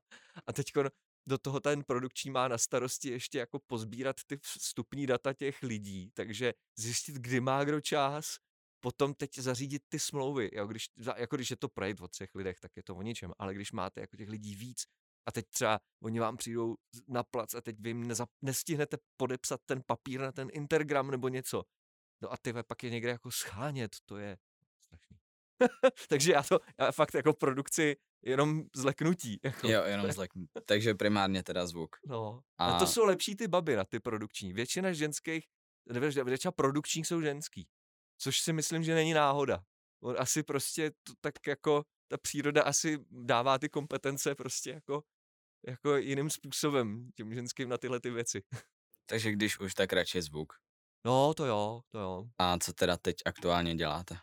A 0.46 0.52
teď 0.52 0.72
do 1.28 1.38
toho 1.38 1.60
ten 1.60 1.84
produkční 1.84 2.30
má 2.30 2.48
na 2.48 2.58
starosti 2.58 3.10
ještě 3.10 3.38
jako 3.38 3.58
pozbírat 3.66 4.16
ty 4.26 4.38
vstupní 4.42 5.06
data 5.06 5.32
těch 5.32 5.62
lidí, 5.62 6.10
takže 6.14 6.54
zjistit, 6.78 7.14
kdy 7.14 7.40
má 7.40 7.64
kdo 7.64 7.80
čas, 7.80 8.36
potom 8.86 9.14
teď 9.14 9.38
zařídit 9.38 9.82
ty 9.88 9.98
smlouvy, 9.98 10.50
jo, 10.52 10.66
když, 10.66 10.90
jako 11.16 11.36
když 11.36 11.50
je 11.50 11.56
to 11.56 11.68
projekt 11.68 12.00
o 12.00 12.08
třech 12.08 12.34
lidech, 12.34 12.60
tak 12.60 12.76
je 12.76 12.82
to 12.82 12.96
o 12.96 13.02
ničem, 13.02 13.32
ale 13.38 13.54
když 13.54 13.72
máte 13.72 14.00
jako 14.00 14.16
těch 14.16 14.28
lidí 14.28 14.54
víc 14.54 14.84
a 15.28 15.32
teď 15.32 15.46
třeba 15.48 15.80
oni 16.02 16.20
vám 16.20 16.36
přijdou 16.36 16.76
na 17.08 17.22
plac 17.22 17.54
a 17.54 17.60
teď 17.60 17.76
vy 17.80 17.90
jim 17.90 18.06
neza, 18.06 18.26
nestihnete 18.42 18.96
podepsat 19.16 19.60
ten 19.64 19.82
papír 19.86 20.20
na 20.20 20.32
ten 20.32 20.48
Intergram 20.52 21.10
nebo 21.10 21.28
něco, 21.28 21.62
no 22.22 22.32
a 22.32 22.36
ty 22.36 22.52
pak 22.52 22.82
je 22.82 22.90
někde 22.90 23.10
jako 23.10 23.30
schánět, 23.30 23.96
to 24.04 24.16
je 24.16 24.38
strašný. 24.80 25.16
Takže 26.08 26.32
já 26.32 26.42
to, 26.42 26.60
já 26.78 26.92
fakt 26.92 27.14
jako 27.14 27.32
produkci 27.32 27.96
jenom 28.22 28.62
zleknutí. 28.76 29.40
Jako. 29.44 29.68
Jo, 29.68 29.82
jenom 29.84 30.12
zleknutí. 30.12 30.52
Takže 30.66 30.94
primárně 30.94 31.42
teda 31.42 31.66
zvuk. 31.66 31.96
No. 32.06 32.42
A... 32.58 32.66
a 32.66 32.78
to 32.78 32.86
jsou 32.86 33.04
lepší 33.04 33.36
ty 33.36 33.48
baby 33.48 33.76
na 33.76 33.84
ty 33.84 34.00
produkční. 34.00 34.52
Většina 34.52 34.92
ženských, 34.92 35.44
většina 36.24 36.52
produkčních 36.52 37.06
jsou 37.06 37.20
ženský. 37.20 37.68
Což 38.18 38.40
si 38.40 38.52
myslím, 38.52 38.82
že 38.82 38.94
není 38.94 39.14
náhoda. 39.14 39.64
On 40.02 40.16
asi 40.18 40.42
prostě 40.42 40.90
to, 40.90 41.12
tak 41.20 41.34
jako 41.46 41.84
ta 42.08 42.18
příroda 42.18 42.62
asi 42.62 42.98
dává 43.10 43.58
ty 43.58 43.68
kompetence 43.68 44.34
prostě 44.34 44.70
jako, 44.70 45.02
jako 45.66 45.96
jiným 45.96 46.30
způsobem 46.30 47.10
těm 47.14 47.34
ženským 47.34 47.68
na 47.68 47.78
tyhle 47.78 48.00
ty 48.00 48.10
věci. 48.10 48.42
Takže 49.06 49.32
když 49.32 49.60
už, 49.60 49.74
tak 49.74 49.92
radši 49.92 50.22
zvuk. 50.22 50.52
No, 51.04 51.34
to 51.34 51.46
jo, 51.46 51.80
to 51.88 51.98
jo. 51.98 52.24
A 52.38 52.58
co 52.58 52.72
teda 52.72 52.96
teď 52.96 53.16
aktuálně 53.24 53.74
děláte? 53.74 54.18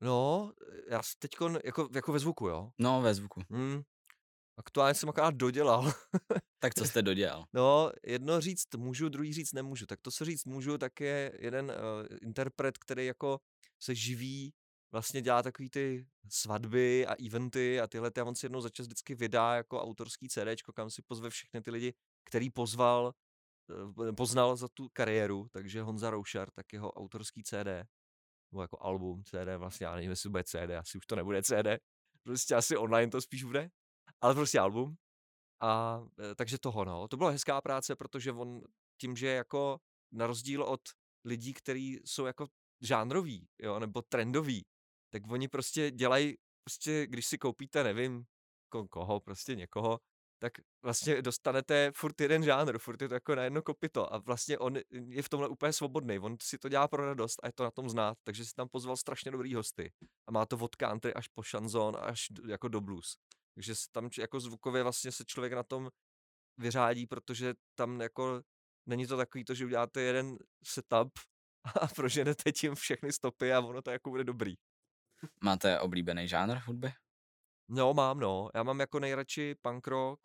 No, 0.00 0.52
já 0.90 1.00
teď 1.18 1.30
jako, 1.64 1.88
jako 1.94 2.12
ve 2.12 2.18
zvuku, 2.18 2.48
jo? 2.48 2.70
No, 2.78 3.02
ve 3.02 3.14
zvuku. 3.14 3.42
Hmm. 3.50 3.82
Aktuálně 4.56 4.94
jsem 4.94 5.08
akorát 5.08 5.34
dodělal. 5.34 5.92
tak 6.58 6.74
co 6.74 6.84
jste 6.84 7.02
dodělal? 7.02 7.44
No, 7.52 7.90
jedno 8.06 8.40
říct 8.40 8.74
můžu, 8.76 9.08
druhý 9.08 9.32
říct 9.32 9.52
nemůžu. 9.52 9.86
Tak 9.86 10.00
to, 10.00 10.10
co 10.10 10.24
říct 10.24 10.44
můžu, 10.44 10.78
tak 10.78 11.00
je 11.00 11.32
jeden 11.38 11.64
uh, 11.64 12.06
interpret, 12.22 12.78
který 12.78 13.06
jako 13.06 13.40
se 13.82 13.94
živí, 13.94 14.54
vlastně 14.92 15.22
dělá 15.22 15.42
takový 15.42 15.70
ty 15.70 16.06
svatby 16.28 17.06
a 17.06 17.14
eventy 17.26 17.80
a 17.80 17.86
tyhle, 17.86 18.10
a 18.20 18.24
on 18.24 18.34
si 18.34 18.46
jednou 18.46 18.60
za 18.60 18.68
čas 18.68 18.86
vždycky 18.86 19.14
vydá 19.14 19.54
jako 19.54 19.82
autorský 19.82 20.28
CD, 20.28 20.62
kam 20.74 20.90
si 20.90 21.02
pozve 21.02 21.30
všechny 21.30 21.60
ty 21.60 21.70
lidi, 21.70 21.94
který 22.24 22.50
pozval, 22.50 23.12
uh, 23.96 24.14
poznal 24.14 24.56
za 24.56 24.68
tu 24.68 24.88
kariéru, 24.92 25.48
takže 25.50 25.82
Honza 25.82 26.10
Roušar, 26.10 26.50
tak 26.50 26.72
jeho 26.72 26.92
autorský 26.92 27.42
CD, 27.42 27.66
nebo 28.52 28.62
jako 28.62 28.78
album, 28.80 29.24
CD, 29.24 29.56
vlastně 29.56 29.86
já 29.86 29.94
nevím, 29.94 30.10
jestli 30.10 30.30
bude 30.30 30.44
CD, 30.44 30.70
asi 30.78 30.98
už 30.98 31.06
to 31.06 31.16
nebude 31.16 31.42
CD, 31.42 31.66
prostě 32.22 32.54
asi 32.54 32.76
online 32.76 33.10
to 33.10 33.20
spíš 33.20 33.44
bude, 33.44 33.70
ale 34.24 34.34
prostě 34.34 34.60
album. 34.60 34.96
A 35.60 36.00
e, 36.30 36.34
takže 36.34 36.58
toho, 36.58 36.84
no. 36.84 37.08
To 37.08 37.16
byla 37.16 37.30
hezká 37.30 37.60
práce, 37.60 37.96
protože 37.96 38.32
on 38.32 38.62
tím, 39.00 39.16
že 39.16 39.26
jako 39.26 39.78
na 40.12 40.26
rozdíl 40.26 40.62
od 40.62 40.80
lidí, 41.24 41.52
kteří 41.54 42.00
jsou 42.04 42.26
jako 42.26 42.46
žánroví, 42.80 43.48
jo, 43.62 43.78
nebo 43.78 44.02
trendoví, 44.02 44.66
tak 45.12 45.22
oni 45.30 45.48
prostě 45.48 45.90
dělají, 45.90 46.34
prostě 46.64 47.06
když 47.06 47.26
si 47.26 47.38
koupíte, 47.38 47.84
nevím, 47.84 48.24
koho, 48.90 49.20
prostě 49.20 49.56
někoho, 49.56 50.00
tak 50.38 50.52
vlastně 50.84 51.22
dostanete 51.22 51.92
furt 51.96 52.20
jeden 52.20 52.42
žánr, 52.42 52.78
furt 52.78 53.02
je 53.02 53.08
to 53.08 53.14
jako 53.14 53.34
na 53.34 53.44
jedno 53.44 53.62
kopito 53.62 54.14
a 54.14 54.18
vlastně 54.18 54.58
on 54.58 54.76
je 54.90 55.22
v 55.22 55.28
tomhle 55.28 55.48
úplně 55.48 55.72
svobodný, 55.72 56.18
on 56.18 56.36
si 56.42 56.58
to 56.58 56.68
dělá 56.68 56.88
pro 56.88 57.06
radost 57.06 57.40
a 57.42 57.46
je 57.46 57.52
to 57.52 57.64
na 57.64 57.70
tom 57.70 57.88
znát, 57.88 58.18
takže 58.24 58.44
si 58.44 58.54
tam 58.54 58.68
pozval 58.68 58.96
strašně 58.96 59.30
dobrý 59.30 59.54
hosty 59.54 59.92
a 60.26 60.32
má 60.32 60.46
to 60.46 60.56
od 60.56 60.76
country 60.76 61.14
až 61.14 61.28
po 61.28 61.42
šanzon 61.42 61.96
až 62.00 62.26
jako 62.48 62.68
do 62.68 62.80
blues. 62.80 63.16
Takže 63.54 63.74
tam 63.92 64.10
jako 64.18 64.40
zvukově 64.40 64.82
vlastně 64.82 65.12
se 65.12 65.24
člověk 65.24 65.52
na 65.52 65.62
tom 65.62 65.90
vyřádí, 66.58 67.06
protože 67.06 67.54
tam 67.74 68.00
jako 68.00 68.42
není 68.86 69.06
to 69.06 69.16
takový 69.16 69.44
to, 69.44 69.54
že 69.54 69.64
uděláte 69.64 70.00
jeden 70.00 70.36
setup 70.64 71.18
a 71.80 71.86
proženete 71.86 72.52
tím 72.52 72.74
všechny 72.74 73.12
stopy 73.12 73.52
a 73.52 73.60
ono 73.60 73.82
to 73.82 73.90
jako 73.90 74.10
bude 74.10 74.24
dobrý. 74.24 74.54
Máte 75.44 75.80
oblíbený 75.80 76.28
žánr 76.28 76.58
hudby? 76.66 76.92
No, 77.68 77.94
mám, 77.94 78.18
no. 78.18 78.50
Já 78.54 78.62
mám 78.62 78.80
jako 78.80 79.00
nejradši 79.00 79.54
punk 79.62 79.86
rock 79.86 80.20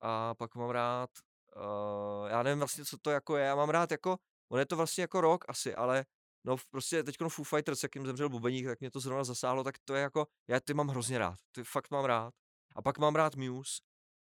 a 0.00 0.34
pak 0.34 0.54
mám 0.54 0.70
rád, 0.70 1.10
uh, 1.56 2.28
já 2.28 2.42
nevím 2.42 2.58
vlastně, 2.58 2.84
co 2.84 2.98
to 3.02 3.10
jako 3.10 3.36
je, 3.36 3.44
já 3.44 3.54
mám 3.54 3.70
rád 3.70 3.90
jako, 3.90 4.18
on 4.52 4.58
je 4.58 4.66
to 4.66 4.76
vlastně 4.76 5.02
jako 5.02 5.20
rock 5.20 5.44
asi, 5.48 5.74
ale 5.74 6.04
no 6.44 6.56
prostě 6.70 7.02
teď 7.02 7.16
no 7.20 7.28
Foo 7.28 7.44
Fighters, 7.44 7.82
jak 7.82 7.94
jim 7.94 8.06
zemřel 8.06 8.28
bubeník, 8.28 8.66
tak 8.66 8.80
mě 8.80 8.90
to 8.90 9.00
zrovna 9.00 9.24
zasáhlo, 9.24 9.64
tak 9.64 9.74
to 9.84 9.94
je 9.94 10.02
jako, 10.02 10.26
já 10.48 10.60
ty 10.60 10.74
mám 10.74 10.88
hrozně 10.88 11.18
rád, 11.18 11.38
ty 11.52 11.64
fakt 11.64 11.90
mám 11.90 12.04
rád. 12.04 12.34
A 12.74 12.82
pak 12.82 12.98
mám 12.98 13.14
rád 13.14 13.36
Muse, 13.36 13.82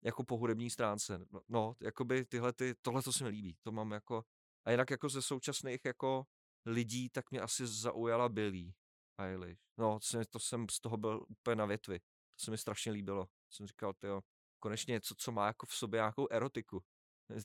jako 0.03 0.23
po 0.23 0.37
hudební 0.37 0.69
stránce. 0.69 1.25
No, 1.31 1.41
no 1.47 1.75
jakoby 1.81 2.25
tyhle, 2.25 2.53
ty, 2.53 2.75
tohle 2.81 3.03
to 3.03 3.13
se 3.13 3.23
mi 3.23 3.29
líbí, 3.29 3.57
to 3.61 3.71
mám 3.71 3.91
jako, 3.91 4.23
a 4.65 4.71
jinak 4.71 4.89
jako 4.89 5.09
ze 5.09 5.21
současných 5.21 5.85
jako 5.85 6.25
lidí, 6.65 7.09
tak 7.09 7.31
mě 7.31 7.41
asi 7.41 7.67
zaujala 7.67 8.29
Billy 8.29 8.73
Eilish. 9.17 9.59
No, 9.77 9.99
to 9.99 10.05
jsem, 10.05 10.23
to 10.29 10.39
jsem 10.39 10.69
z 10.69 10.79
toho 10.79 10.97
byl 10.97 11.25
úplně 11.29 11.55
na 11.55 11.65
větvi. 11.65 11.99
To 11.99 12.45
se 12.45 12.51
mi 12.51 12.57
strašně 12.57 12.91
líbilo. 12.91 13.27
Jsem 13.49 13.67
říkal, 13.67 13.93
jo, 14.03 14.21
konečně 14.59 14.91
něco, 14.91 15.15
co 15.17 15.31
má 15.31 15.47
jako 15.47 15.65
v 15.65 15.73
sobě 15.73 15.97
nějakou 15.97 16.27
erotiku. 16.31 16.83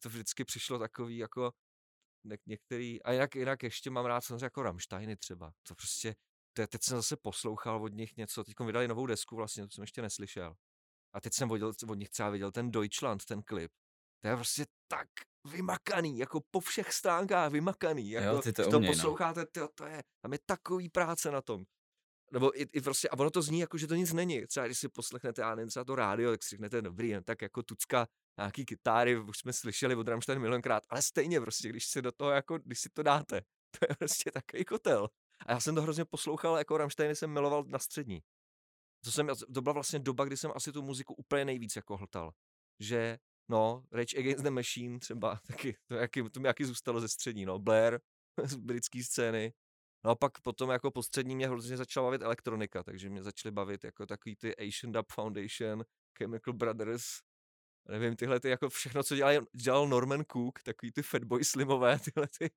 To 0.02 0.09
vždycky 0.09 0.45
přišlo 0.45 0.78
takový 0.78 1.16
jako 1.16 1.52
některý, 2.47 3.02
a 3.02 3.12
jinak, 3.12 3.35
jinak 3.35 3.62
ještě 3.62 3.90
mám 3.90 4.07
rád 4.07 4.21
samozřejmě 4.21 4.45
jako 4.45 4.62
Rammsteiny 4.62 5.16
třeba. 5.16 5.52
To 5.62 5.75
prostě, 5.75 6.14
to, 6.52 6.66
teď 6.66 6.83
jsem 6.83 6.97
zase 6.97 7.16
poslouchal 7.16 7.83
od 7.83 7.92
nich 7.92 8.16
něco, 8.16 8.45
teď 8.45 8.61
vydali 8.61 8.88
novou 8.88 9.07
desku 9.07 9.37
vlastně, 9.37 9.64
to 9.64 9.71
jsem 9.71 9.83
ještě 9.83 10.02
neslyšel. 10.02 10.54
A 11.12 11.21
teď 11.21 11.35
jsem 11.35 11.49
vodil, 11.49 11.73
od 11.88 11.95
nich 11.95 12.09
třeba 12.09 12.31
viděl 12.31 12.53
ten 12.53 12.71
Deutschland, 12.71 13.25
ten 13.25 13.43
klip. 13.43 13.73
To 14.23 14.29
je 14.29 14.37
prostě 14.37 14.65
tak 14.88 15.09
vymakaný, 15.45 16.19
jako 16.19 16.41
po 16.50 16.61
všech 16.61 16.93
stránkách 16.93 17.53
vymakaný. 17.53 18.11
Jako, 18.11 18.37
jo, 18.37 18.43
ty 18.43 18.53
to, 18.53 18.71
to 18.71 18.77
uměj, 18.77 18.91
no. 18.91 18.97
posloucháte, 18.97 19.41
no. 19.41 19.47
to, 19.53 19.69
to 19.75 19.85
je, 19.87 20.03
tam 20.23 20.33
je 20.33 20.38
takový 20.47 20.88
práce 20.88 21.31
na 21.31 21.43
tom. 21.43 21.65
Nebo 22.33 22.61
i, 22.61 22.67
i 22.73 22.81
prostě, 22.81 23.09
a 23.09 23.19
ono 23.19 23.31
to 23.31 23.43
zní 23.43 23.61
jako, 23.61 23.79
že 23.79 23.87
to 23.87 23.95
nic 23.95 24.12
není. 24.12 24.47
Třeba 24.47 24.67
když 24.67 24.79
si 24.79 24.88
poslechnete, 24.88 25.43
já 25.43 25.55
nevím, 25.55 25.69
třeba 25.69 25.85
to 25.85 25.95
rádio, 25.95 26.31
tak 26.31 26.43
si 26.43 26.50
řeknete, 26.50 26.83
dobrý, 26.83 27.09
jen 27.09 27.25
tak 27.25 27.43
jako 27.43 27.62
tucka, 27.62 28.07
nějaký 28.38 28.65
kytáry, 28.65 29.19
už 29.19 29.38
jsme 29.38 29.53
slyšeli 29.53 29.95
od 29.95 30.09
Rammstein 30.09 30.38
milionkrát, 30.38 30.83
ale 30.88 31.03
stejně 31.03 31.41
prostě, 31.41 31.69
když 31.69 31.87
si 31.87 32.03
do 32.03 32.12
toho 32.12 32.31
jako, 32.31 32.59
když 32.59 32.81
si 32.81 32.88
to 32.88 33.03
dáte, 33.03 33.41
to 33.79 33.87
je 33.88 33.97
prostě 33.99 34.31
takový 34.31 34.65
kotel. 34.65 35.09
A 35.47 35.53
já 35.53 35.61
jsem 35.61 35.75
to 35.75 35.83
hrozně 35.83 36.05
poslouchal, 36.05 36.59
jako 36.59 36.79
Rammsteiny 36.79 37.17
jsem 37.17 37.31
miloval 37.31 37.65
na 37.67 37.79
střední. 37.79 38.21
To, 39.05 39.12
jsem, 39.12 39.28
to 39.55 39.62
byla 39.62 39.73
vlastně 39.73 39.99
doba, 39.99 40.25
kdy 40.25 40.37
jsem 40.37 40.52
asi 40.55 40.73
tu 40.73 40.83
muziku 40.83 41.14
úplně 41.14 41.45
nejvíc 41.45 41.76
jako 41.76 41.97
hltal. 41.97 42.33
Že, 42.81 43.19
no, 43.49 43.85
Rage 43.93 44.19
Against 44.19 44.45
the 44.45 44.50
Machine 44.50 44.99
třeba, 44.99 45.40
taky, 45.47 45.76
to, 45.87 45.95
jaký, 45.95 46.23
to 46.31 46.40
mi 46.40 46.49
jaký 46.49 46.64
zůstalo 46.64 47.00
ze 47.00 47.09
střední, 47.09 47.47
no, 47.47 47.59
Blair 47.59 48.00
z 48.45 48.57
britské 48.57 49.05
scény. 49.05 49.52
No 50.05 50.11
a 50.11 50.14
pak 50.14 50.40
potom 50.40 50.71
jako 50.71 50.90
postřední 50.90 51.37
mě 51.37 51.49
hrozně 51.49 51.76
začala 51.76 52.07
bavit 52.07 52.23
elektronika, 52.23 52.83
takže 52.83 53.11
mě 53.11 53.23
začaly 53.23 53.52
bavit 53.52 53.85
jako 53.85 54.07
takový 54.07 54.37
ty 54.37 54.57
Asian 54.57 54.93
Dub 54.93 55.07
Foundation, 55.12 55.85
Chemical 56.19 56.55
Brothers, 56.55 57.05
nevím, 57.88 58.17
tyhle 58.17 58.40
ty 58.40 58.49
jako 58.49 58.69
všechno, 58.69 59.02
co 59.02 59.17
dělal, 59.17 59.47
dělal 59.52 59.88
Norman 59.88 60.25
Cook, 60.33 60.62
takový 60.62 60.93
ty 60.93 61.02
Fatboy 61.02 61.45
Slimové, 61.45 61.99
tyhle 62.05 62.28
ty. 62.38 62.50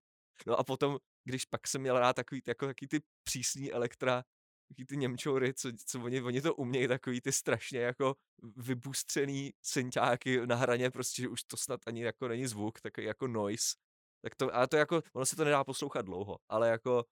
No 0.48 0.60
a 0.60 0.64
potom, 0.64 0.98
když 1.24 1.46
pak 1.46 1.68
jsem 1.68 1.82
měl 1.82 2.00
rád 2.00 2.14
takový, 2.14 2.42
jako, 2.48 2.68
takový 2.68 2.88
ty 2.88 3.00
přísný 3.24 3.72
elektra, 3.72 4.24
takový 4.72 4.86
ty 4.86 4.98
Němčoury, 4.98 5.54
co, 5.54 5.70
co 5.86 6.02
oni, 6.04 6.22
oni 6.22 6.42
to 6.42 6.56
umějí, 6.56 6.88
takový 6.88 7.22
ty 7.22 7.32
strašně 7.32 7.80
jako 7.80 8.16
vybustřený 8.58 9.54
synťáky 9.62 10.48
na 10.48 10.56
hraně, 10.56 10.92
prostě 10.92 11.28
už 11.28 11.44
to 11.44 11.58
snad 11.58 11.80
ani 11.88 12.04
jako 12.04 12.28
není 12.28 12.48
zvuk, 12.48 12.82
takový 12.82 13.08
jako 13.08 13.28
noise. 13.28 13.76
Tak 14.22 14.36
to, 14.36 14.56
ale 14.56 14.68
to 14.68 14.78
jako, 14.78 15.02
ono 15.14 15.26
se 15.26 15.36
to 15.36 15.44
nedá 15.44 15.64
poslouchat 15.64 16.02
dlouho, 16.02 16.38
ale 16.50 16.70
jako 16.70 17.06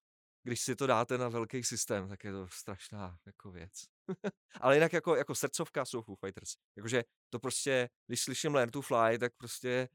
když 0.43 0.61
si 0.61 0.75
to 0.75 0.87
dáte 0.87 1.17
na 1.17 1.29
velký 1.29 1.63
systém, 1.63 2.09
tak 2.09 2.23
je 2.23 2.31
to 2.31 2.47
strašná 2.47 3.17
jako 3.25 3.51
věc. 3.51 3.71
ale 4.61 4.75
jinak 4.75 4.93
jako, 4.93 5.15
jako 5.15 5.35
srdcovka 5.35 5.85
jsou 5.85 6.01
Foo 6.01 6.15
Fighters. 6.15 6.53
Jakože 6.77 7.03
to 7.29 7.39
prostě, 7.39 7.89
když 8.07 8.21
slyším 8.21 8.55
Learn 8.55 8.71
to 8.71 8.81
Fly, 8.81 9.19
tak 9.19 9.33
prostě... 9.37 9.89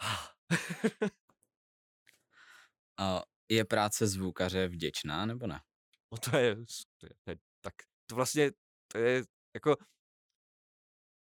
A 3.00 3.22
je 3.48 3.64
práce 3.64 4.06
zvukaře 4.06 4.68
vděčná, 4.68 5.26
nebo 5.26 5.46
ne? 5.46 5.60
No 6.12 6.18
to 6.18 6.36
je, 6.36 6.56
to 7.00 7.06
je, 7.06 7.10
to 7.24 7.30
je 7.30 7.36
tak 7.60 7.74
to 8.06 8.14
vlastně, 8.14 8.50
to 8.92 8.98
je 8.98 9.24
jako, 9.54 9.76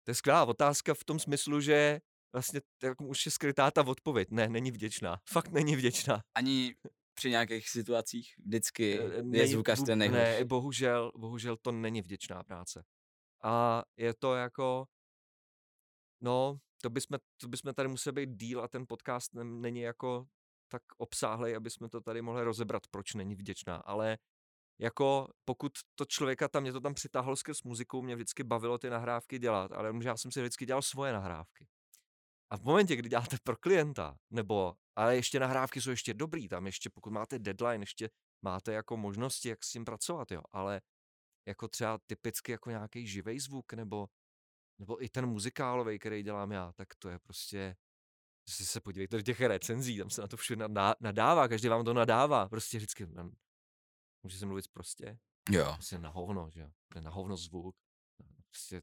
to 0.05 0.11
je 0.11 0.15
skvělá 0.15 0.45
otázka 0.45 0.95
v 0.95 1.05
tom 1.05 1.19
smyslu, 1.19 1.61
že 1.61 2.01
vlastně 2.33 2.61
jako 2.83 3.05
už 3.07 3.27
je 3.27 3.33
skrytá 3.33 3.71
ta 3.71 3.87
odpověď. 3.87 4.29
Ne, 4.31 4.49
není 4.49 4.71
vděčná. 4.71 5.21
Fakt 5.31 5.49
není 5.49 5.77
vděčná. 5.77 6.23
Ani 6.35 6.75
při 7.15 7.31
nějakých 7.31 7.69
situacích 7.69 8.35
vždycky 8.39 8.99
není, 9.23 9.39
je 9.39 9.49
zvukař 9.49 9.83
ten 9.87 9.99
nejhorší. 9.99 10.23
Ne, 10.23 10.45
bohužel, 10.45 11.13
bohužel 11.17 11.57
to 11.57 11.73
není 11.73 12.03
vděčná 12.03 12.43
práce. 12.43 12.85
A 13.43 13.83
je 13.97 14.15
to 14.15 14.35
jako, 14.35 14.87
no, 16.21 16.59
to 16.83 16.91
bychom, 16.91 17.19
to 17.41 17.49
bychom 17.49 17.75
tady 17.75 17.89
museli 17.89 18.15
být 18.15 18.37
díl 18.37 18.61
a 18.61 18.69
ten 18.69 18.85
podcast 18.89 19.35
není 19.35 19.81
jako 19.81 20.27
tak 20.69 20.83
obsáhlej, 20.97 21.57
aby 21.57 21.71
jsme 21.71 21.89
to 21.89 22.01
tady 22.01 22.23
mohli 22.23 22.45
rozebrat, 22.45 22.87
proč 22.91 23.15
není 23.15 23.35
vděčná, 23.35 23.77
ale 23.77 24.19
jako 24.79 25.29
pokud 25.45 25.73
to 25.95 26.05
člověka 26.05 26.49
tam, 26.49 26.63
mě 26.63 26.73
to 26.73 26.81
tam 26.81 26.95
přitáhlo 26.95 27.37
skrz 27.37 27.63
muziku, 27.63 28.03
mě 28.03 28.15
vždycky 28.15 28.45
bavilo 28.45 28.79
ty 28.79 28.91
nahrávky 28.91 29.39
dělat, 29.39 29.73
ale 29.73 29.93
já 30.03 30.17
jsem 30.17 30.33
si 30.33 30.41
vždycky 30.41 30.67
dělal 30.67 30.83
svoje 30.83 31.13
nahrávky. 31.13 31.67
A 32.51 32.57
v 32.57 32.63
momentě, 32.63 32.97
kdy 32.97 33.09
děláte 33.09 33.37
pro 33.43 33.57
klienta, 33.57 34.17
nebo, 34.31 34.75
ale 34.97 35.17
ještě 35.17 35.41
nahrávky 35.41 35.81
jsou 35.81 35.91
ještě 35.91 36.15
dobrý, 36.15 36.49
tam 36.49 36.67
ještě 36.67 36.91
pokud 36.91 37.11
máte 37.11 37.39
deadline, 37.39 37.83
ještě 37.83 38.11
máte 38.43 38.73
jako 38.73 38.97
možnosti, 38.97 39.49
jak 39.49 39.65
s 39.65 39.71
tím 39.71 39.85
pracovat, 39.85 40.31
jo, 40.31 40.43
ale 40.53 40.81
jako 41.49 41.69
třeba 41.69 41.99
typicky 42.07 42.53
jako 42.53 42.71
nějaký 42.71 43.07
živý 43.07 43.41
zvuk, 43.41 43.73
nebo, 43.73 44.09
nebo 44.79 45.05
i 45.05 45.09
ten 45.09 45.27
muzikálový, 45.27 45.99
který 45.99 46.23
dělám 46.23 46.53
já, 46.53 46.73
tak 46.73 46.89
to 46.99 47.09
je 47.09 47.19
prostě, 47.19 47.77
se 48.49 48.81
podívejte 48.81 49.17
do 49.17 49.23
těch 49.23 49.41
recenzí, 49.41 49.99
tam 49.99 50.11
se 50.11 50.21
na 50.21 50.29
to 50.29 50.37
všude 50.37 50.69
nadává, 51.01 51.49
každý 51.49 51.69
vám 51.69 51.85
to 51.85 51.95
nadává, 51.95 52.49
prostě 52.49 52.77
vždycky, 52.77 53.07
může 54.25 54.39
se 54.39 54.47
mluvit 54.47 54.69
prostě, 54.69 55.19
jo. 55.51 55.73
prostě 55.75 55.99
na 55.99 56.11
hovno, 56.11 56.51
že 56.51 56.61
jo, 56.61 56.71
na 57.01 57.11
hovno 57.11 57.37
zvuk, 57.37 57.77
prostě, 58.51 58.83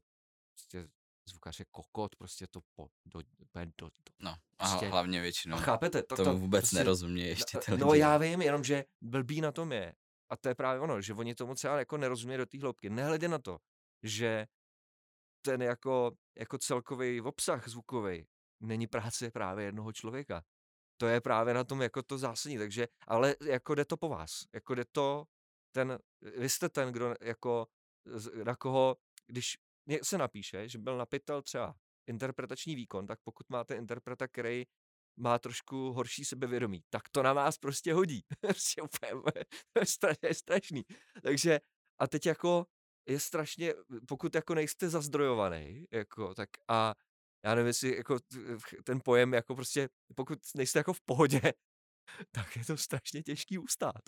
prostě 0.54 0.88
zvukař 1.28 1.58
je 1.58 1.64
kokot, 1.70 2.16
prostě 2.16 2.46
to 2.46 2.60
po, 2.74 2.88
do, 3.06 3.20
do, 3.54 3.64
do, 3.78 3.90
No, 4.18 4.36
prostě, 4.56 4.86
a 4.86 4.90
hlavně 4.90 5.20
většinou. 5.20 5.56
A 5.56 5.60
chápete? 5.60 6.02
To, 6.02 6.16
to, 6.16 6.38
vůbec 6.38 6.62
prostě, 6.62 6.76
nerozumí 6.76 7.20
ještě 7.20 7.58
ty 7.58 7.76
No 7.76 7.94
já 7.94 8.18
vím, 8.18 8.42
jenom 8.42 8.64
že 8.64 8.84
blbý 9.00 9.40
na 9.40 9.52
tom 9.52 9.72
je, 9.72 9.94
a 10.30 10.36
to 10.36 10.48
je 10.48 10.54
právě 10.54 10.80
ono, 10.80 11.00
že 11.00 11.14
oni 11.14 11.34
tomu 11.34 11.54
třeba 11.54 11.78
jako 11.78 11.96
nerozumí 11.96 12.36
do 12.36 12.46
té 12.46 12.58
hloubky. 12.58 12.90
Nehledě 12.90 13.28
na 13.28 13.38
to, 13.38 13.58
že 14.02 14.46
ten 15.42 15.62
jako, 15.62 16.12
jako 16.38 16.58
celkový 16.58 17.20
obsah 17.20 17.68
zvukový 17.68 18.26
není 18.60 18.86
práce 18.86 19.30
právě 19.30 19.64
jednoho 19.64 19.92
člověka. 19.92 20.42
To 21.02 21.08
je 21.08 21.20
právě 21.20 21.54
na 21.54 21.64
tom 21.64 21.82
jako 21.82 22.02
to 22.02 22.18
zásadní, 22.18 22.58
takže, 22.58 22.88
ale 23.06 23.36
jako 23.44 23.74
jde 23.74 23.84
to 23.84 23.96
po 23.96 24.08
vás, 24.08 24.30
jako 24.52 24.74
jde 24.74 24.84
to, 24.92 25.24
ten, 25.74 25.98
vy 26.38 26.48
jste 26.48 26.68
ten, 26.68 26.92
kdo 26.92 27.14
jako, 27.20 27.66
na 28.44 28.56
koho, 28.56 28.96
když 29.26 29.58
se 30.02 30.18
napíše, 30.18 30.68
že 30.68 30.78
byl 30.78 30.96
napitel 30.96 31.42
třeba 31.42 31.74
interpretační 32.06 32.74
výkon, 32.74 33.06
tak 33.06 33.18
pokud 33.22 33.50
máte 33.50 33.74
interpreta, 33.76 34.28
který 34.28 34.64
má 35.16 35.38
trošku 35.38 35.92
horší 35.92 36.24
sebevědomí, 36.24 36.82
tak 36.90 37.08
to 37.08 37.22
na 37.22 37.32
vás 37.32 37.58
prostě 37.58 37.94
hodí. 37.94 38.20
prostě 38.40 38.82
úplně, 38.82 39.44
je 40.22 40.34
strašný. 40.34 40.82
Takže 41.22 41.60
a 41.98 42.06
teď 42.06 42.26
jako 42.26 42.66
je 43.08 43.20
strašně, 43.20 43.74
pokud 44.08 44.34
jako 44.34 44.54
nejste 44.54 44.88
zazdrojovaný, 44.88 45.84
jako, 45.92 46.34
tak 46.34 46.48
a 46.68 46.94
já 47.44 47.54
nevím, 47.54 47.66
jestli 47.66 47.96
jako 47.96 48.18
ten 48.84 49.00
pojem, 49.04 49.34
jako 49.34 49.54
prostě, 49.54 49.88
pokud 50.14 50.38
nejste 50.54 50.78
jako 50.78 50.92
v 50.92 51.00
pohodě, 51.00 51.40
tak 52.32 52.56
je 52.56 52.64
to 52.64 52.76
strašně 52.76 53.22
těžký 53.22 53.58
ustát. 53.58 54.02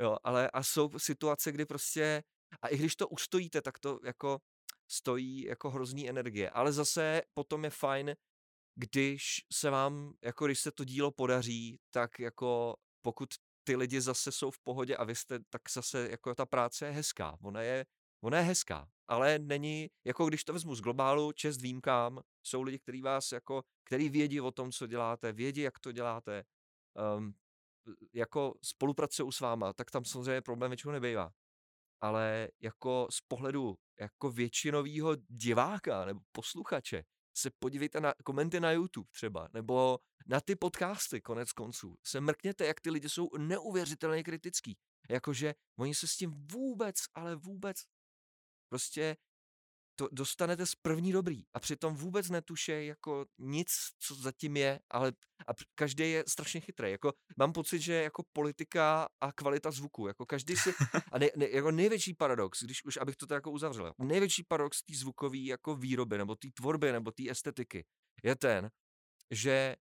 Jo, 0.00 0.16
ale 0.24 0.50
a 0.50 0.62
jsou 0.62 0.90
situace, 0.98 1.52
kdy 1.52 1.66
prostě, 1.66 2.22
a 2.62 2.68
i 2.68 2.78
když 2.78 2.96
to 2.96 3.08
ustojíte, 3.08 3.62
tak 3.62 3.78
to 3.78 4.00
jako 4.04 4.38
stojí 4.90 5.44
jako 5.44 5.70
hrozný 5.70 6.08
energie. 6.08 6.50
Ale 6.50 6.72
zase 6.72 7.22
potom 7.34 7.64
je 7.64 7.70
fajn, 7.70 8.14
když 8.74 9.24
se 9.52 9.70
vám, 9.70 10.14
jako 10.22 10.46
když 10.46 10.60
se 10.60 10.72
to 10.72 10.84
dílo 10.84 11.10
podaří, 11.10 11.78
tak 11.90 12.18
jako 12.18 12.76
pokud 13.02 13.28
ty 13.64 13.76
lidi 13.76 14.00
zase 14.00 14.32
jsou 14.32 14.50
v 14.50 14.60
pohodě 14.60 14.96
a 14.96 15.04
vy 15.04 15.14
jste, 15.14 15.38
tak 15.50 15.62
zase 15.70 16.08
jako 16.10 16.34
ta 16.34 16.46
práce 16.46 16.86
je 16.86 16.92
hezká. 16.92 17.38
Ona 17.42 17.62
je, 17.62 17.86
ona 18.24 18.38
je 18.38 18.44
hezká, 18.44 18.88
ale 19.12 19.38
není, 19.38 19.90
jako 20.04 20.26
když 20.26 20.44
to 20.44 20.52
vezmu 20.52 20.74
z 20.74 20.80
globálu, 20.80 21.32
čest 21.32 21.60
výjimkám, 21.60 22.20
jsou 22.42 22.62
lidi, 22.62 22.78
kteří 22.78 23.02
vás 23.02 23.32
jako, 23.32 23.62
který 23.84 24.08
vědí 24.08 24.40
o 24.40 24.50
tom, 24.50 24.72
co 24.72 24.86
děláte, 24.86 25.32
vědí, 25.32 25.60
jak 25.60 25.78
to 25.78 25.92
děláte, 25.92 26.44
um, 27.16 27.34
jako 28.12 28.54
spolupracují 28.64 29.32
s 29.32 29.40
váma, 29.40 29.72
tak 29.72 29.90
tam 29.90 30.04
samozřejmě 30.04 30.42
problém 30.42 30.70
většinou 30.70 30.92
nebývá. 30.92 31.30
Ale 32.00 32.48
jako 32.60 33.08
z 33.10 33.20
pohledu 33.20 33.74
jako 34.00 34.30
většinového 34.30 35.16
diváka 35.28 36.04
nebo 36.04 36.20
posluchače, 36.32 37.02
se 37.36 37.50
podívejte 37.58 38.00
na 38.00 38.14
komenty 38.24 38.60
na 38.60 38.72
YouTube 38.72 39.08
třeba, 39.10 39.48
nebo 39.54 39.98
na 40.26 40.40
ty 40.40 40.56
podcasty 40.56 41.20
konec 41.20 41.52
konců. 41.52 41.96
Se 42.06 42.20
mrkněte, 42.20 42.66
jak 42.66 42.80
ty 42.80 42.90
lidi 42.90 43.08
jsou 43.08 43.28
neuvěřitelně 43.38 44.22
kritický. 44.22 44.78
Jakože 45.10 45.54
oni 45.78 45.94
se 45.94 46.06
s 46.06 46.16
tím 46.16 46.46
vůbec, 46.52 46.96
ale 47.14 47.36
vůbec 47.36 47.76
prostě 48.72 49.16
to 49.96 50.08
dostanete 50.12 50.66
z 50.66 50.74
první 50.74 51.12
dobrý 51.12 51.44
a 51.54 51.60
přitom 51.60 51.94
vůbec 51.94 52.30
netušej 52.30 52.86
jako 52.86 53.26
nic, 53.38 53.68
co 53.98 54.14
zatím 54.14 54.56
je, 54.56 54.80
ale 54.90 55.12
a 55.46 55.52
každý 55.74 56.10
je 56.10 56.24
strašně 56.28 56.60
chytrý. 56.60 56.90
Jako, 56.90 57.12
mám 57.36 57.52
pocit, 57.52 57.80
že 57.80 57.94
jako 57.94 58.24
politika 58.32 59.08
a 59.20 59.32
kvalita 59.32 59.70
zvuku, 59.70 60.06
jako 60.06 60.26
každý 60.26 60.56
si, 60.56 60.72
a 61.12 61.18
ne, 61.18 61.28
ne, 61.36 61.48
jako 61.50 61.70
největší 61.70 62.14
paradox, 62.14 62.62
když 62.62 62.84
už, 62.84 62.96
abych 62.96 63.16
to 63.16 63.26
tak 63.26 63.36
jako 63.36 63.50
uzavřel, 63.50 63.92
největší 63.98 64.44
paradox 64.44 64.82
té 64.82 64.96
zvukové 64.96 65.38
jako 65.38 65.76
výroby, 65.76 66.18
nebo 66.18 66.34
té 66.34 66.48
tvorby, 66.54 66.92
nebo 66.92 67.12
té 67.12 67.30
estetiky, 67.30 67.84
je 68.22 68.36
ten, 68.36 68.70
že 69.30 69.76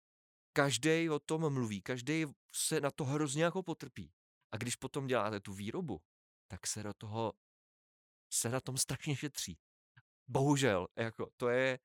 každý 0.53 1.11
o 1.11 1.18
tom 1.18 1.53
mluví, 1.53 1.83
každý 1.83 2.26
se 2.55 2.81
na 2.81 2.90
to 2.90 3.05
hrozně 3.05 3.44
jako 3.44 3.62
potrpí. 3.62 4.12
A 4.53 4.57
když 4.57 4.76
potom 4.76 5.07
děláte 5.07 5.40
tu 5.40 5.53
výrobu, 5.53 6.00
tak 6.50 6.66
se 6.66 6.83
do 6.83 6.94
toho 6.94 7.33
se 8.32 8.48
na 8.48 8.60
tom 8.60 8.76
strašně 8.76 9.16
šetří. 9.16 9.58
Bohužel, 10.28 10.88
jako 10.96 11.30
to 11.36 11.48
je, 11.48 11.78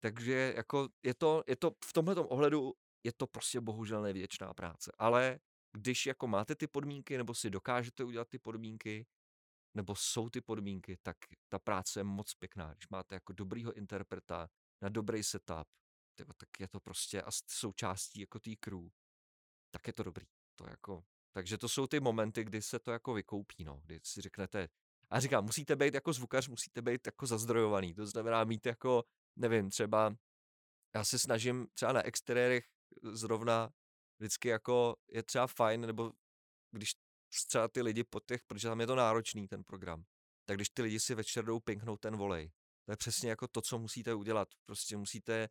takže 0.00 0.52
jako 0.56 0.88
je 1.02 1.14
to, 1.14 1.44
je 1.46 1.56
to 1.56 1.70
v 1.84 1.92
tomhle 1.92 2.14
ohledu 2.14 2.72
je 3.04 3.12
to 3.12 3.26
prostě 3.26 3.60
bohužel 3.60 4.02
nevěčná 4.02 4.54
práce. 4.54 4.92
Ale 4.98 5.38
když 5.72 6.06
jako 6.06 6.26
máte 6.26 6.54
ty 6.54 6.66
podmínky, 6.66 7.18
nebo 7.18 7.34
si 7.34 7.50
dokážete 7.50 8.04
udělat 8.04 8.28
ty 8.28 8.38
podmínky, 8.38 9.06
nebo 9.74 9.94
jsou 9.96 10.30
ty 10.30 10.40
podmínky, 10.40 10.96
tak 11.02 11.16
ta 11.48 11.58
práce 11.58 12.00
je 12.00 12.04
moc 12.04 12.34
pěkná. 12.34 12.74
Když 12.74 12.88
máte 12.88 13.14
jako 13.14 13.32
dobrýho 13.32 13.72
interpreta 13.72 14.48
na 14.82 14.88
dobrý 14.88 15.22
setup, 15.22 15.68
tak 16.36 16.48
je 16.60 16.68
to 16.68 16.80
prostě 16.80 17.22
a 17.22 17.30
součástí 17.46 18.20
jako 18.20 18.38
tý 18.38 18.56
crew, 18.56 18.88
tak 19.70 19.86
je 19.86 19.92
to 19.92 20.02
dobrý. 20.02 20.26
To 20.54 20.68
jako, 20.70 21.04
takže 21.32 21.58
to 21.58 21.68
jsou 21.68 21.86
ty 21.86 22.00
momenty, 22.00 22.44
kdy 22.44 22.62
se 22.62 22.78
to 22.78 22.90
jako 22.90 23.14
vykoupí, 23.14 23.64
no, 23.64 23.80
kdy 23.84 24.00
si 24.02 24.20
řeknete, 24.20 24.68
a 25.10 25.20
říkám, 25.20 25.44
musíte 25.44 25.76
být 25.76 25.94
jako 25.94 26.12
zvukař, 26.12 26.48
musíte 26.48 26.82
být 26.82 27.06
jako 27.06 27.26
zazdrojovaný. 27.26 27.94
To 27.94 28.06
znamená 28.06 28.44
mít 28.44 28.66
jako, 28.66 29.04
nevím, 29.36 29.70
třeba 29.70 30.16
já 30.94 31.04
se 31.04 31.18
snažím 31.18 31.66
třeba 31.74 31.92
na 31.92 32.02
exteriérech 32.02 32.64
zrovna 33.02 33.70
vždycky 34.18 34.48
jako 34.48 34.96
je 35.10 35.22
třeba 35.22 35.46
fajn, 35.46 35.80
nebo 35.80 36.12
když 36.70 36.92
třeba 37.48 37.68
ty 37.68 37.82
lidi 37.82 38.04
po 38.04 38.20
těch, 38.20 38.44
protože 38.44 38.68
tam 38.68 38.80
je 38.80 38.86
to 38.86 38.94
náročný 38.94 39.48
ten 39.48 39.64
program, 39.64 40.04
tak 40.44 40.56
když 40.56 40.68
ty 40.68 40.82
lidi 40.82 41.00
si 41.00 41.14
večer 41.14 41.44
jdou 41.44 41.60
pinknout 41.60 42.00
ten 42.00 42.16
volej, 42.16 42.50
to 42.84 42.92
je 42.92 42.96
přesně 42.96 43.30
jako 43.30 43.48
to, 43.48 43.62
co 43.62 43.78
musíte 43.78 44.14
udělat. 44.14 44.48
Prostě 44.64 44.96
musíte 44.96 45.48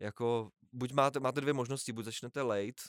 jako, 0.00 0.50
buď 0.72 0.92
máte, 0.92 1.20
máte 1.20 1.40
dvě 1.40 1.52
možnosti, 1.52 1.92
buď 1.92 2.04
začnete 2.04 2.42
late 2.42 2.82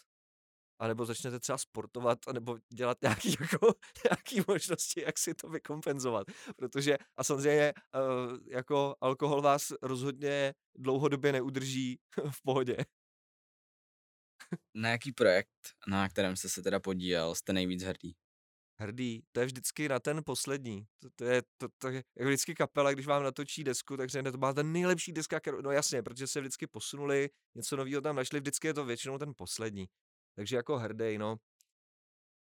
anebo 0.80 1.06
začnete 1.06 1.40
třeba 1.40 1.58
sportovat, 1.58 2.20
anebo 2.28 2.58
dělat 2.74 2.98
nějaký, 3.02 3.36
jako, 3.42 3.74
nějaký 4.10 4.42
možnosti, 4.48 5.02
jak 5.02 5.18
si 5.18 5.34
to 5.34 5.50
vykompenzovat. 5.50 6.28
Protože, 6.56 6.98
a 7.18 7.24
samozřejmě, 7.24 7.74
uh, 7.96 8.38
jako 8.48 8.96
alkohol 9.02 9.42
vás 9.42 9.74
rozhodně 9.82 10.54
dlouhodobě 10.76 11.32
neudrží 11.32 12.00
v 12.32 12.42
pohodě. 12.44 12.78
Na 14.74 14.90
jaký 14.90 15.12
projekt, 15.12 15.50
na 15.88 16.10
kterém 16.10 16.36
jste 16.36 16.50
se 16.50 16.62
teda 16.62 16.80
podílel, 16.80 17.36
jste 17.36 17.54
nejvíc 17.54 17.84
hrdý? 17.84 18.16
Hrdý, 18.80 19.24
to 19.32 19.40
je 19.40 19.46
vždycky 19.46 19.90
na 19.90 20.00
ten 20.00 20.22
poslední. 20.26 20.86
To, 21.00 21.10
to 21.16 21.26
je, 21.26 21.42
to, 21.58 21.68
to 21.78 21.88
je 21.88 22.04
jako 22.18 22.28
vždycky 22.28 22.56
kapela, 22.56 22.92
když 22.92 23.08
vám 23.08 23.24
natočí 23.24 23.64
desku, 23.64 23.98
takže 23.98 24.24
to 24.24 24.38
má 24.38 24.54
ten 24.54 24.72
nejlepší 24.72 25.12
deska, 25.12 25.40
kterou, 25.40 25.62
no 25.62 25.72
jasně, 25.72 26.04
protože 26.04 26.28
se 26.28 26.42
vždycky 26.42 26.68
posunuli, 26.68 27.30
něco 27.56 27.76
nového 27.76 28.02
tam 28.02 28.16
našli, 28.16 28.40
vždycky 28.40 28.68
je 28.68 28.74
to 28.74 28.86
většinou 28.86 29.18
ten 29.18 29.34
poslední. 29.38 29.88
Takže 30.36 30.56
jako 30.56 30.78
hrdej, 30.78 31.18
no. 31.18 31.38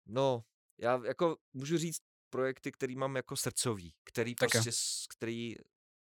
No, 0.05 0.43
já 0.77 1.05
jako 1.05 1.37
můžu 1.53 1.77
říct 1.77 2.01
projekty, 2.29 2.71
který 2.71 2.95
mám 2.95 3.15
jako 3.15 3.35
srdcový, 3.35 3.93
který 4.03 4.35
tak 4.35 4.49
prostě, 4.51 4.71
který, 5.17 5.55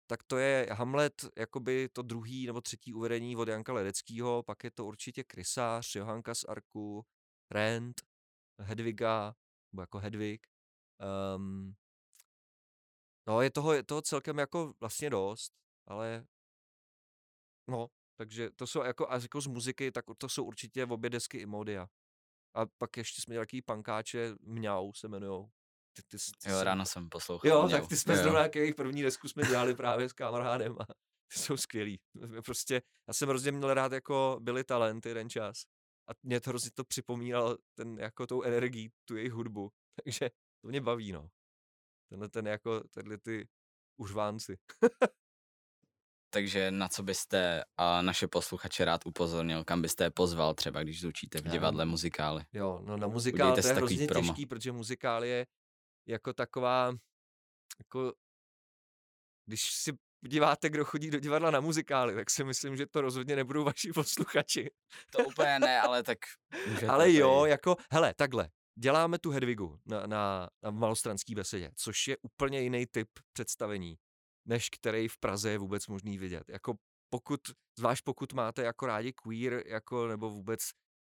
tak 0.08 0.23
to 0.23 0.38
je 0.38 0.67
Hamlet, 0.71 1.26
jakoby 1.38 1.89
to 1.89 2.02
druhý 2.02 2.45
nebo 2.47 2.62
třetí 2.62 2.93
uvedení 2.93 3.36
od 3.36 3.47
Janka 3.47 3.73
Ledeckého, 3.73 4.43
pak 4.43 4.63
je 4.63 4.71
to 4.71 4.86
určitě 4.86 5.23
Krysář, 5.23 5.95
Johanka 5.95 6.36
z 6.36 6.43
Arku, 6.43 7.06
Rent, 7.52 8.02
Hedviga, 8.60 9.36
nebo 9.71 9.82
jako 9.82 9.99
Hedvig. 9.99 10.47
Um, 11.36 11.76
no, 13.28 13.41
je 13.41 13.52
toho, 13.52 13.73
je 13.73 13.84
toho 13.84 14.02
celkem 14.02 14.38
jako 14.38 14.73
vlastně 14.80 15.10
dost, 15.10 15.54
ale 15.88 16.26
no, 17.67 17.88
takže 18.15 18.49
to 18.49 18.67
jsou 18.67 18.84
jako, 18.84 19.12
a 19.12 19.15
jako 19.15 19.41
z 19.41 19.47
muziky, 19.47 19.91
tak 19.91 20.06
to 20.17 20.30
jsou 20.30 20.43
určitě 20.43 20.86
obě 20.86 21.10
desky 21.10 21.38
Imodia. 21.38 21.88
A 22.56 22.65
pak 22.78 22.97
ještě 22.97 23.21
jsme 23.21 23.34
nějaký 23.34 23.62
pankáče, 23.62 24.36
Mňau 24.41 24.93
se 24.93 25.08
jmenujou. 25.08 25.49
ty, 25.93 26.02
ty, 26.08 26.17
ty 26.43 26.49
jo, 26.49 26.63
ráno 26.63 26.86
jsem 26.86 27.10
poslouchal. 27.10 27.52
Jo, 27.52 27.69
tak 27.69 27.88
ty 27.88 27.97
jsme 27.97 28.15
jo. 28.15 28.23
zrovna 28.23 28.47
jejich 28.56 28.76
první 28.76 29.02
desku 29.02 29.28
jsme 29.28 29.43
dělali 29.43 29.76
právě 29.76 30.10
s 30.10 30.13
kamarádem 30.13 30.76
a 30.80 30.86
ty 31.34 31.39
jsou 31.39 31.58
skvělí. 31.58 31.99
Prostě, 32.45 32.82
já 33.08 33.13
jsem 33.13 33.30
hrozně 33.30 33.52
měl 33.52 33.73
rád 33.73 33.91
jako 33.91 34.38
byli 34.41 34.63
talenty 34.63 35.10
jeden 35.10 35.30
čas 35.30 35.63
a 36.10 36.12
mě 36.23 36.41
to 36.41 36.49
hrozně 36.49 36.71
to 36.71 36.84
připomínalo 36.84 37.58
ten, 37.73 37.99
jako 37.99 38.28
tou 38.28 38.43
energii, 38.43 38.91
tu 39.06 39.15
jejich 39.15 39.32
hudbu. 39.32 39.71
Takže 40.04 40.30
to 40.62 40.67
mě 40.67 40.82
baví, 40.82 41.12
no. 41.12 41.30
Tenhle 42.10 42.30
ten 42.30 42.47
jako, 42.47 42.84
tenhle 42.89 43.17
ty 43.17 43.47
užvánci. 43.97 44.58
Takže 46.33 46.71
na 46.71 46.87
co 46.87 47.03
byste 47.03 47.63
a 47.77 48.01
naše 48.01 48.27
posluchače 48.27 48.85
rád 48.85 49.05
upozornil, 49.05 49.63
kam 49.63 49.81
byste 49.81 50.03
je 50.03 50.09
pozval 50.11 50.53
třeba, 50.53 50.83
když 50.83 51.01
zvučíte 51.01 51.41
v 51.41 51.43
divadle 51.43 51.85
muzikály? 51.85 52.45
Jo, 52.53 52.81
no 52.85 52.97
na 52.97 53.07
muzikál 53.07 53.55
to 53.55 53.67
je 53.67 53.73
hrozně 53.73 54.07
promo. 54.07 54.27
těžký, 54.27 54.45
protože 54.45 54.71
muzikál 54.71 55.23
je 55.23 55.45
jako 56.07 56.33
taková, 56.33 56.93
jako, 57.79 58.13
když 59.45 59.61
si 59.71 59.91
podíváte, 60.23 60.69
kdo 60.69 60.85
chodí 60.85 61.09
do 61.09 61.19
divadla 61.19 61.51
na 61.51 61.59
muzikály, 61.59 62.15
tak 62.15 62.29
si 62.29 62.43
myslím, 62.43 62.77
že 62.77 62.85
to 62.85 63.01
rozhodně 63.01 63.35
nebudou 63.35 63.63
vaši 63.73 63.91
posluchači. 63.91 64.69
To 65.09 65.25
úplně 65.25 65.59
ne, 65.59 65.81
ale 65.81 66.03
tak 66.03 66.17
Ale 66.87 67.13
jo, 67.13 67.39
tady... 67.39 67.51
jako, 67.51 67.75
hele, 67.91 68.13
takhle, 68.13 68.49
děláme 68.79 69.19
tu 69.19 69.31
Hedvigu 69.31 69.79
na, 69.85 70.07
na, 70.07 70.49
na 70.63 70.71
malostranský 70.71 71.35
besedě, 71.35 71.71
což 71.75 72.07
je 72.07 72.17
úplně 72.21 72.61
jiný 72.61 72.85
typ 72.85 73.09
představení 73.33 73.97
než 74.45 74.69
který 74.69 75.08
v 75.08 75.17
Praze 75.17 75.51
je 75.51 75.58
vůbec 75.58 75.88
možný 75.88 76.17
vidět. 76.17 76.49
Jako 76.49 76.73
pokud, 77.10 77.39
zvlášť 77.79 78.03
pokud 78.03 78.34
máte 78.34 78.63
jako 78.63 78.86
rádi 78.86 79.13
queer, 79.13 79.63
jako, 79.67 80.08
nebo 80.08 80.29
vůbec 80.29 80.60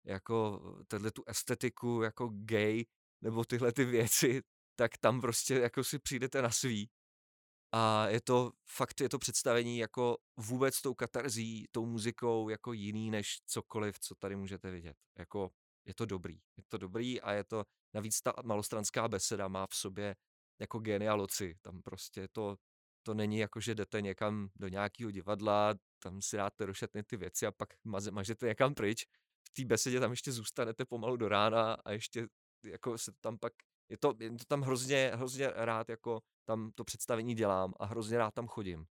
jako 0.05 0.61
tenhle 0.87 1.11
tu 1.11 1.23
estetiku, 1.27 2.01
jako 2.01 2.29
gay, 2.33 2.85
nebo 3.21 3.45
tyhle 3.45 3.71
ty 3.71 3.85
věci, 3.85 4.41
tak 4.75 4.97
tam 4.97 5.21
prostě 5.21 5.53
jako 5.53 5.83
si 5.83 5.99
přijdete 5.99 6.41
na 6.41 6.51
svý. 6.51 6.89
A 7.71 8.07
je 8.07 8.21
to 8.21 8.51
fakt, 8.69 9.01
je 9.01 9.09
to 9.09 9.19
představení 9.19 9.77
jako 9.77 10.17
vůbec 10.37 10.81
tou 10.81 10.93
katarzí, 10.93 11.65
tou 11.71 11.85
muzikou 11.85 12.49
jako 12.49 12.73
jiný 12.73 13.11
než 13.11 13.37
cokoliv, 13.45 13.99
co 13.99 14.15
tady 14.15 14.35
můžete 14.35 14.71
vidět. 14.71 14.97
Jako 15.17 15.51
je 15.85 15.93
to 15.93 16.05
dobrý. 16.05 16.35
Je 16.57 16.63
to 16.67 16.77
dobrý 16.77 17.21
a 17.21 17.31
je 17.31 17.43
to, 17.43 17.63
navíc 17.93 18.21
ta 18.21 18.33
malostranská 18.43 19.07
beseda 19.07 19.47
má 19.47 19.67
v 19.67 19.75
sobě 19.75 20.15
jako 20.59 20.79
genialoci. 20.79 21.55
Tam 21.61 21.81
prostě 21.81 22.27
to 22.27 22.57
to 23.07 23.13
není 23.13 23.37
jako, 23.37 23.59
že 23.59 23.75
jdete 23.75 24.01
někam 24.01 24.49
do 24.55 24.67
nějakého 24.67 25.11
divadla, 25.11 25.73
tam 26.03 26.21
si 26.21 26.37
dáte 26.37 26.65
do 26.65 26.73
šatny 26.73 27.03
ty 27.03 27.17
věci 27.17 27.45
a 27.47 27.51
pak 27.51 27.69
maze, 27.83 28.11
mažete 28.11 28.47
někam 28.47 28.73
pryč. 28.73 29.05
V 29.49 29.53
té 29.53 29.65
besedě 29.65 29.99
tam 29.99 30.11
ještě 30.11 30.31
zůstanete 30.31 30.85
pomalu 30.85 31.17
do 31.17 31.27
rána 31.27 31.73
a 31.85 31.91
ještě 31.91 32.27
jako 32.63 32.97
se 32.97 33.11
tam 33.21 33.37
pak, 33.37 33.53
je 33.89 33.97
to, 33.97 34.13
je 34.19 34.29
to 34.29 34.45
tam 34.47 34.61
hrozně, 34.61 35.11
hrozně 35.15 35.51
rád 35.55 35.89
jako 35.89 36.21
tam 36.45 36.71
to 36.75 36.83
představení 36.83 37.35
dělám 37.35 37.73
a 37.79 37.85
hrozně 37.85 38.17
rád 38.17 38.33
tam 38.33 38.47
chodím. 38.47 38.85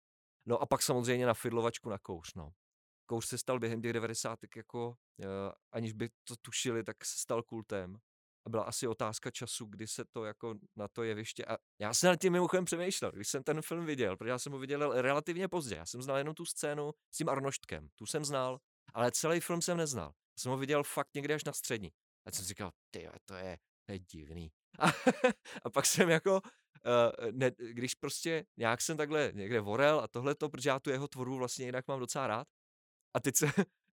No 0.46 0.58
a 0.62 0.66
pak 0.66 0.82
samozřejmě 0.82 1.26
na 1.26 1.34
fidlovačku 1.34 1.90
na 1.90 1.98
kouř, 1.98 2.34
no. 2.34 2.50
Kouř 3.06 3.26
se 3.26 3.38
stal 3.38 3.58
během 3.58 3.82
těch 3.82 3.92
90. 3.92 4.38
jako, 4.56 4.88
uh, 4.88 4.94
aniž 5.72 5.92
by 5.92 6.08
to 6.24 6.36
tušili, 6.36 6.84
tak 6.84 7.04
se 7.04 7.18
stal 7.18 7.42
kultem 7.42 7.98
a 8.46 8.50
byla 8.50 8.62
asi 8.62 8.86
otázka 8.86 9.30
času, 9.30 9.64
kdy 9.64 9.86
se 9.86 10.04
to 10.04 10.24
jako 10.24 10.54
na 10.76 10.88
to 10.88 11.02
jeviště. 11.02 11.44
A 11.44 11.56
já 11.80 11.94
jsem 11.94 12.08
nad 12.08 12.16
tím 12.16 12.32
mimochodem 12.32 12.64
přemýšlel, 12.64 13.12
když 13.12 13.28
jsem 13.28 13.42
ten 13.42 13.62
film 13.62 13.86
viděl, 13.86 14.16
protože 14.16 14.30
já 14.30 14.38
jsem 14.38 14.52
ho 14.52 14.58
viděl 14.58 15.02
relativně 15.02 15.48
pozdě. 15.48 15.76
Já 15.76 15.86
jsem 15.86 16.02
znal 16.02 16.18
jenom 16.18 16.34
tu 16.34 16.44
scénu 16.44 16.92
s 17.14 17.16
tím 17.16 17.28
Arnoštkem, 17.28 17.88
tu 17.94 18.06
jsem 18.06 18.24
znal, 18.24 18.60
ale 18.94 19.12
celý 19.12 19.40
film 19.40 19.62
jsem 19.62 19.76
neznal. 19.76 20.06
Já 20.06 20.42
jsem 20.42 20.52
ho 20.52 20.58
viděl 20.58 20.82
fakt 20.82 21.14
někde 21.14 21.34
až 21.34 21.44
na 21.44 21.52
střední. 21.52 21.90
A 22.26 22.30
jsem 22.30 22.44
říkal, 22.44 22.70
ty, 22.90 23.08
to 23.24 23.34
je, 23.34 23.58
to 23.86 23.92
je 23.92 23.98
divný. 23.98 24.52
A, 24.78 24.86
a 25.62 25.70
pak 25.70 25.86
jsem 25.86 26.10
jako, 26.10 26.40
uh, 26.40 27.30
ne, 27.30 27.50
když 27.58 27.94
prostě 27.94 28.44
nějak 28.56 28.80
jsem 28.80 28.96
takhle 28.96 29.32
někde 29.34 29.60
vorel 29.60 30.00
a 30.00 30.08
tohle 30.08 30.34
to, 30.34 30.48
protože 30.48 30.68
já 30.68 30.80
tu 30.80 30.90
jeho 30.90 31.08
tvorbu 31.08 31.36
vlastně 31.36 31.66
jinak 31.66 31.88
mám 31.88 32.00
docela 32.00 32.26
rád. 32.26 32.48
A 33.14 33.20
teď 33.20 33.36
se, 33.36 33.46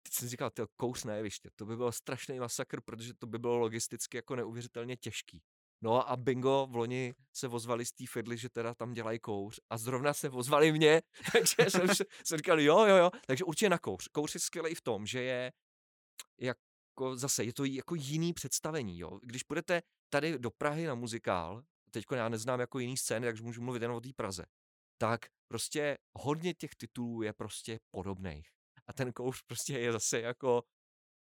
teď 0.03 0.13
jsem 0.13 0.29
říkal, 0.29 0.49
to 0.49 0.67
kouř 0.77 1.03
na 1.03 1.15
jeviště, 1.15 1.49
to 1.55 1.65
by 1.65 1.77
byl 1.77 1.91
strašný 1.91 2.39
masakr, 2.39 2.81
protože 2.81 3.13
to 3.13 3.27
by 3.27 3.39
bylo 3.39 3.57
logisticky 3.57 4.17
jako 4.17 4.35
neuvěřitelně 4.35 4.97
těžký. 4.97 5.41
No 5.83 6.09
a 6.09 6.17
bingo, 6.17 6.67
v 6.71 6.75
loni 6.75 7.13
se 7.33 7.47
vozvali 7.47 7.85
z 7.85 7.91
té 7.91 8.03
že 8.35 8.49
teda 8.49 8.73
tam 8.73 8.93
dělají 8.93 9.19
kouř 9.19 9.59
a 9.69 9.77
zrovna 9.77 10.13
se 10.13 10.29
vozvali 10.29 10.71
mě, 10.71 11.01
takže 11.31 11.69
jsem, 11.69 11.87
jsem 12.25 12.37
říkal, 12.37 12.61
jo, 12.61 12.85
jo, 12.85 12.95
jo, 12.95 13.11
takže 13.27 13.43
určitě 13.43 13.69
na 13.69 13.77
kouř. 13.77 14.07
Kouř 14.07 14.33
je 14.33 14.39
skvělý 14.39 14.75
v 14.75 14.81
tom, 14.81 15.05
že 15.05 15.21
je 15.21 15.51
jako 16.41 17.15
zase, 17.15 17.43
je 17.43 17.53
to 17.53 17.65
jako 17.65 17.95
jiný 17.95 18.33
představení, 18.33 18.99
jo. 18.99 19.19
Když 19.23 19.43
půjdete 19.43 19.81
tady 20.09 20.39
do 20.39 20.51
Prahy 20.51 20.85
na 20.85 20.95
muzikál, 20.95 21.63
teďko 21.91 22.15
já 22.15 22.29
neznám 22.29 22.59
jako 22.59 22.79
jiný 22.79 22.97
scény, 22.97 23.27
takže 23.27 23.43
můžu 23.43 23.61
mluvit 23.61 23.81
jen 23.81 23.91
o 23.91 24.01
té 24.01 24.09
Praze, 24.15 24.45
tak 24.97 25.25
prostě 25.47 25.97
hodně 26.13 26.53
těch 26.53 26.75
titulů 26.75 27.21
je 27.21 27.33
prostě 27.33 27.79
podobných 27.91 28.49
a 28.87 28.93
ten 28.93 29.13
kouř 29.13 29.41
prostě 29.41 29.79
je 29.79 29.91
zase 29.91 30.21
jako, 30.21 30.63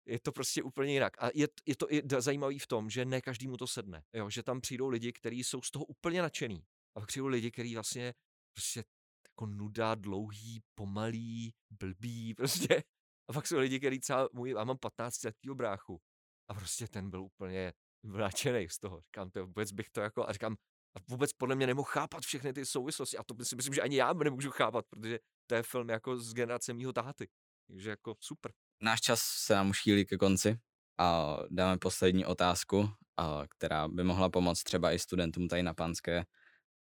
je 0.07 0.19
to 0.19 0.31
prostě 0.31 0.63
úplně 0.63 0.93
jinak. 0.93 1.23
A 1.23 1.29
je, 1.33 1.47
je 1.65 1.75
to 1.75 1.93
i 1.93 2.01
zajímavý 2.19 2.59
v 2.59 2.67
tom, 2.67 2.89
že 2.89 3.05
ne 3.05 3.21
každému 3.21 3.57
to 3.57 3.67
sedne. 3.67 4.03
Jo? 4.13 4.29
Že 4.29 4.43
tam 4.43 4.61
přijdou 4.61 4.87
lidi, 4.87 5.13
kteří 5.13 5.43
jsou 5.43 5.61
z 5.61 5.71
toho 5.71 5.85
úplně 5.85 6.21
nadšený. 6.21 6.63
A 6.95 6.99
pak 6.99 7.07
přijdou 7.07 7.27
lidi, 7.27 7.51
kteří 7.51 7.73
vlastně 7.73 8.13
prostě 8.53 8.83
jako 9.29 9.45
nuda, 9.45 9.95
dlouhý, 9.95 10.61
pomalý, 10.75 11.53
blbý, 11.69 12.33
prostě. 12.37 12.83
A 13.29 13.33
pak 13.33 13.47
jsou 13.47 13.57
lidi, 13.57 13.79
kteří 13.79 13.99
třeba, 13.99 14.29
můj, 14.33 14.49
já 14.49 14.63
mám 14.63 14.77
15 14.77 15.23
letýho 15.23 15.55
bráchu. 15.55 16.01
A 16.49 16.53
prostě 16.53 16.87
ten 16.87 17.09
byl 17.09 17.23
úplně 17.23 17.73
nadšený 18.03 18.69
z 18.69 18.79
toho. 18.79 19.01
Říkám, 19.01 19.29
to 19.29 19.45
vůbec 19.45 19.71
bych 19.71 19.89
to 19.89 20.01
jako, 20.01 20.29
a 20.29 20.33
říkám, 20.33 20.55
a 20.97 20.99
vůbec 21.09 21.33
podle 21.33 21.55
mě 21.55 21.67
nemohl 21.67 21.89
chápat 21.91 22.23
všechny 22.23 22.53
ty 22.53 22.65
souvislosti. 22.65 23.17
A 23.17 23.23
to 23.23 23.45
si 23.45 23.55
myslím, 23.55 23.73
že 23.73 23.81
ani 23.81 23.95
já 23.95 24.13
nemůžu 24.13 24.51
chápat, 24.51 24.85
protože 24.89 25.19
to 25.47 25.55
je 25.55 25.63
film 25.63 25.89
jako 25.89 26.17
z 26.17 26.33
generace 26.33 26.73
mýho 26.73 26.93
táty. 26.93 27.29
Takže 27.67 27.89
jako 27.89 28.15
super. 28.19 28.53
Náš 28.81 29.01
čas 29.01 29.21
se 29.21 29.53
nám 29.53 29.69
už 29.69 29.81
chýlí 29.81 30.05
ke 30.05 30.17
konci 30.17 30.59
a 30.97 31.37
dáme 31.49 31.77
poslední 31.77 32.25
otázku, 32.25 32.89
a, 33.17 33.43
která 33.49 33.87
by 33.87 34.03
mohla 34.03 34.29
pomoct 34.29 34.63
třeba 34.63 34.91
i 34.91 34.99
studentům 34.99 35.47
tady 35.47 35.63
na 35.63 35.73
Panské. 35.73 36.25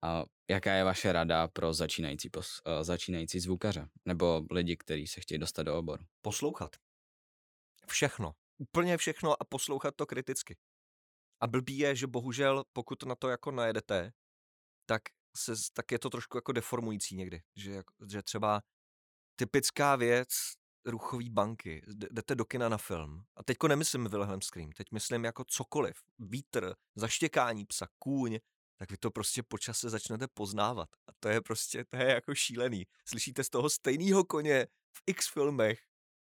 A 0.04 0.24
jaká 0.50 0.74
je 0.74 0.84
vaše 0.84 1.14
rada 1.14 1.48
pro 1.48 1.74
začínající, 1.74 2.30
pos, 2.30 2.62
a, 2.66 2.84
začínající 2.84 3.40
zvukaře 3.40 3.90
nebo 4.06 4.46
lidi, 4.52 4.78
kteří 4.78 5.08
se 5.08 5.22
chtějí 5.22 5.40
dostat 5.40 5.64
do 5.64 5.78
oboru? 5.78 6.04
Poslouchat. 6.22 6.76
Všechno. 7.88 8.34
Úplně 8.58 8.98
všechno 8.98 9.42
a 9.42 9.46
poslouchat 9.46 9.96
to 9.96 10.06
kriticky. 10.06 10.58
A 11.42 11.48
blbý 11.48 11.78
je, 11.78 11.96
že 11.96 12.08
bohužel, 12.08 12.64
pokud 12.74 13.04
na 13.04 13.16
to 13.16 13.30
jako 13.30 13.52
najedete, 13.52 14.12
tak, 14.86 15.02
se, 15.38 15.54
tak 15.74 15.92
je 15.92 16.00
to 16.00 16.10
trošku 16.10 16.38
jako 16.38 16.52
deformující 16.52 17.16
někdy. 17.16 17.42
Že, 17.56 17.84
že 18.08 18.24
třeba 18.24 18.62
typická 19.36 19.96
věc 19.96 20.30
ruchové 20.86 21.30
banky, 21.30 21.82
jdete 21.88 22.36
do 22.36 22.46
kina 22.46 22.70
na 22.70 22.78
film. 22.78 23.24
A 23.36 23.44
teďko 23.44 23.68
nemyslím 23.68 24.08
Wilhelm 24.08 24.42
Scream, 24.42 24.72
teď 24.72 24.88
myslím 24.92 25.26
jako 25.26 25.44
cokoliv. 25.48 25.98
Vítr, 26.20 26.76
zaštěkání 26.96 27.66
psa, 27.66 27.88
kůň, 28.00 28.40
tak 28.78 28.92
vy 28.92 28.98
to 28.98 29.12
prostě 29.12 29.44
po 29.44 29.58
čase 29.58 29.90
začnete 29.90 30.28
poznávat. 30.28 30.90
A 31.08 31.12
to 31.20 31.30
je 31.30 31.42
prostě, 31.42 31.86
to 31.90 31.98
je 31.98 32.06
jako 32.06 32.36
šílený. 32.36 32.88
Slyšíte 33.06 33.44
z 33.44 33.50
toho 33.50 33.70
stejného 33.70 34.24
koně 34.24 34.68
v 34.98 35.02
x 35.08 35.34
filmech, 35.34 35.80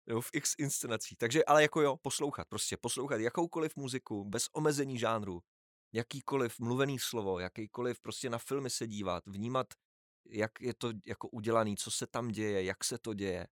nebo 0.06 0.20
v 0.20 0.30
x 0.32 0.54
inscenací. 0.58 1.16
Takže, 1.16 1.44
ale 1.44 1.62
jako 1.62 1.80
jo, 1.80 1.96
poslouchat, 1.96 2.48
prostě 2.48 2.76
poslouchat 2.76 3.20
jakoukoliv 3.20 3.76
muziku, 3.76 4.24
bez 4.24 4.48
omezení 4.52 4.98
žánru, 4.98 5.40
jakýkoliv 5.92 6.58
mluvený 6.58 6.98
slovo, 6.98 7.38
jakýkoliv 7.38 8.00
prostě 8.00 8.30
na 8.30 8.38
filmy 8.38 8.70
se 8.70 8.86
dívat, 8.86 9.26
vnímat, 9.26 9.66
jak 10.28 10.60
je 10.60 10.74
to 10.74 10.92
jako 11.06 11.28
udělaný, 11.28 11.76
co 11.76 11.90
se 11.90 12.06
tam 12.06 12.28
děje, 12.28 12.64
jak 12.64 12.84
se 12.84 12.98
to 12.98 13.14
děje 13.14 13.46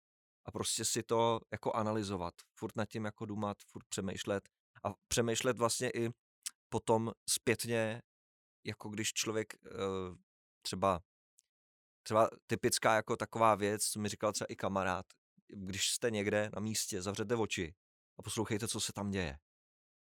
a 0.44 0.50
prostě 0.50 0.84
si 0.84 1.02
to 1.02 1.40
jako 1.52 1.72
analyzovat, 1.72 2.34
furt 2.58 2.76
nad 2.76 2.88
tím 2.88 3.04
jako 3.04 3.26
dumat, 3.26 3.56
furt 3.66 3.86
přemýšlet 3.88 4.48
a 4.84 4.94
přemýšlet 5.08 5.58
vlastně 5.58 5.90
i 5.90 6.10
potom 6.68 7.12
zpětně, 7.30 8.02
jako 8.64 8.88
když 8.88 9.12
člověk 9.12 9.54
eh, 9.54 9.68
třeba 10.62 11.00
třeba 12.06 12.30
typická 12.46 12.94
jako 12.94 13.16
taková 13.16 13.54
věc, 13.54 13.84
co 13.84 14.00
mi 14.00 14.08
říkal 14.08 14.32
třeba 14.32 14.46
i 14.50 14.56
kamarád, 14.56 15.06
když 15.48 15.90
jste 15.90 16.10
někde 16.10 16.50
na 16.54 16.60
místě, 16.60 17.02
zavřete 17.02 17.36
oči 17.36 17.74
a 18.18 18.22
poslouchejte, 18.22 18.68
co 18.68 18.80
se 18.80 18.92
tam 18.92 19.10
děje. 19.10 19.38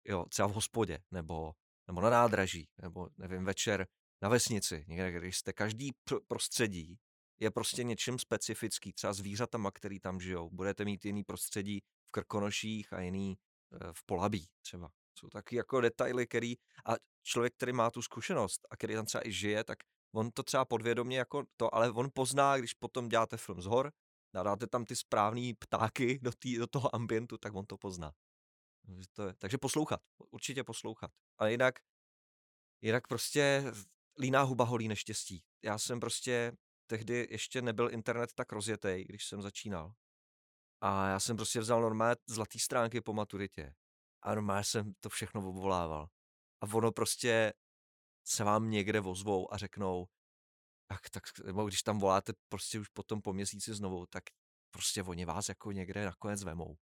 Jo, 0.05 0.25
třeba 0.29 0.49
v 0.49 0.53
hospodě, 0.53 0.99
nebo, 1.11 1.53
nebo 1.89 2.01
na 2.01 2.11
nádraží, 2.11 2.69
nebo 2.83 3.09
nevím, 3.17 3.45
večer 3.45 3.87
na 4.23 4.29
vesnici, 4.29 4.85
někde, 4.89 5.13
když 5.13 5.39
jste 5.39 5.53
každý 5.53 5.91
prostředí 6.27 6.99
je 7.41 7.51
prostě 7.51 7.85
něčím 7.85 8.19
specifický, 8.19 8.93
třeba 8.93 9.13
zvířatama, 9.13 9.71
který 9.71 10.01
tam 10.01 10.21
žijou. 10.21 10.51
Budete 10.51 10.85
mít 10.85 11.05
jiný 11.05 11.25
prostředí 11.25 11.81
v 12.05 12.11
Krkonoších 12.11 12.93
a 12.93 13.01
jiný 13.01 13.39
eh, 13.73 13.79
v 13.93 14.05
Polabí 14.07 14.47
třeba. 14.63 14.91
Jsou 15.19 15.29
taky 15.29 15.57
jako 15.57 15.81
detaily, 15.81 16.27
který 16.27 16.55
a 16.87 16.95
člověk, 17.23 17.55
který 17.55 17.73
má 17.73 17.91
tu 17.91 18.03
zkušenost 18.03 18.61
a 18.71 18.77
který 18.77 18.95
tam 18.95 19.07
třeba 19.07 19.27
i 19.27 19.33
žije, 19.33 19.65
tak 19.65 19.79
on 20.15 20.31
to 20.31 20.43
třeba 20.43 20.65
podvědomě 20.65 21.19
jako 21.19 21.45
to, 21.57 21.75
ale 21.75 21.91
on 21.91 22.09
pozná, 22.15 22.57
když 22.57 22.75
potom 22.75 23.09
děláte 23.09 23.37
film 23.37 23.63
z 23.63 23.67
hor, 23.67 23.93
dáte 24.35 24.67
tam 24.67 24.85
ty 24.85 24.97
správné 24.97 25.53
ptáky 25.59 26.19
do, 26.23 26.33
tý, 26.39 26.57
do 26.57 26.67
toho 26.67 26.95
ambientu, 26.95 27.39
tak 27.39 27.55
on 27.55 27.67
to 27.67 27.79
pozná. 27.79 28.13
To 29.13 29.27
je, 29.27 29.35
takže 29.35 29.59
poslouchat, 29.59 30.01
určitě 30.31 30.65
poslouchat. 30.65 31.11
A 31.39 31.47
jinak 31.47 31.75
jinak 32.83 33.09
prostě 33.09 33.65
líná 34.19 34.43
huba 34.43 34.65
holí 34.65 34.89
neštěstí. 34.89 35.45
Já 35.65 35.79
jsem 35.79 36.01
prostě 36.01 36.53
tehdy 36.87 37.27
ještě 37.31 37.63
nebyl 37.63 37.91
internet 37.91 38.33
tak 38.35 38.53
rozjetý, 38.53 39.05
když 39.05 39.27
jsem 39.27 39.43
začínal. 39.43 39.95
A 40.81 41.09
já 41.09 41.21
jsem 41.21 41.37
prostě 41.37 41.61
vzal 41.61 41.81
normálně 41.81 42.17
zlatý 42.29 42.59
stránky 42.59 43.01
po 43.01 43.13
maturitě. 43.13 43.75
A 44.23 44.35
normálně 44.35 44.65
jsem 44.65 44.95
to 45.01 45.09
všechno 45.09 45.49
obvolával. 45.49 46.09
A 46.61 46.75
ono 46.75 46.93
prostě 46.93 47.53
se 48.27 48.45
vám 48.45 48.71
někde 48.71 49.01
vozvou 49.01 49.55
a 49.55 49.57
řeknou, 49.57 50.07
tak, 50.87 51.11
tak 51.11 51.23
nebo 51.45 51.67
když 51.67 51.83
tam 51.83 51.99
voláte 51.99 52.33
prostě 52.49 52.81
už 52.81 52.89
potom 52.89 53.23
po 53.23 53.33
měsíci 53.33 53.75
znovu, 53.75 54.07
tak 54.07 54.25
prostě 54.71 55.03
oni 55.03 55.25
vás 55.25 55.49
jako 55.49 55.73
někde 55.73 56.05
nakonec 56.05 56.45
vemou. 56.45 56.77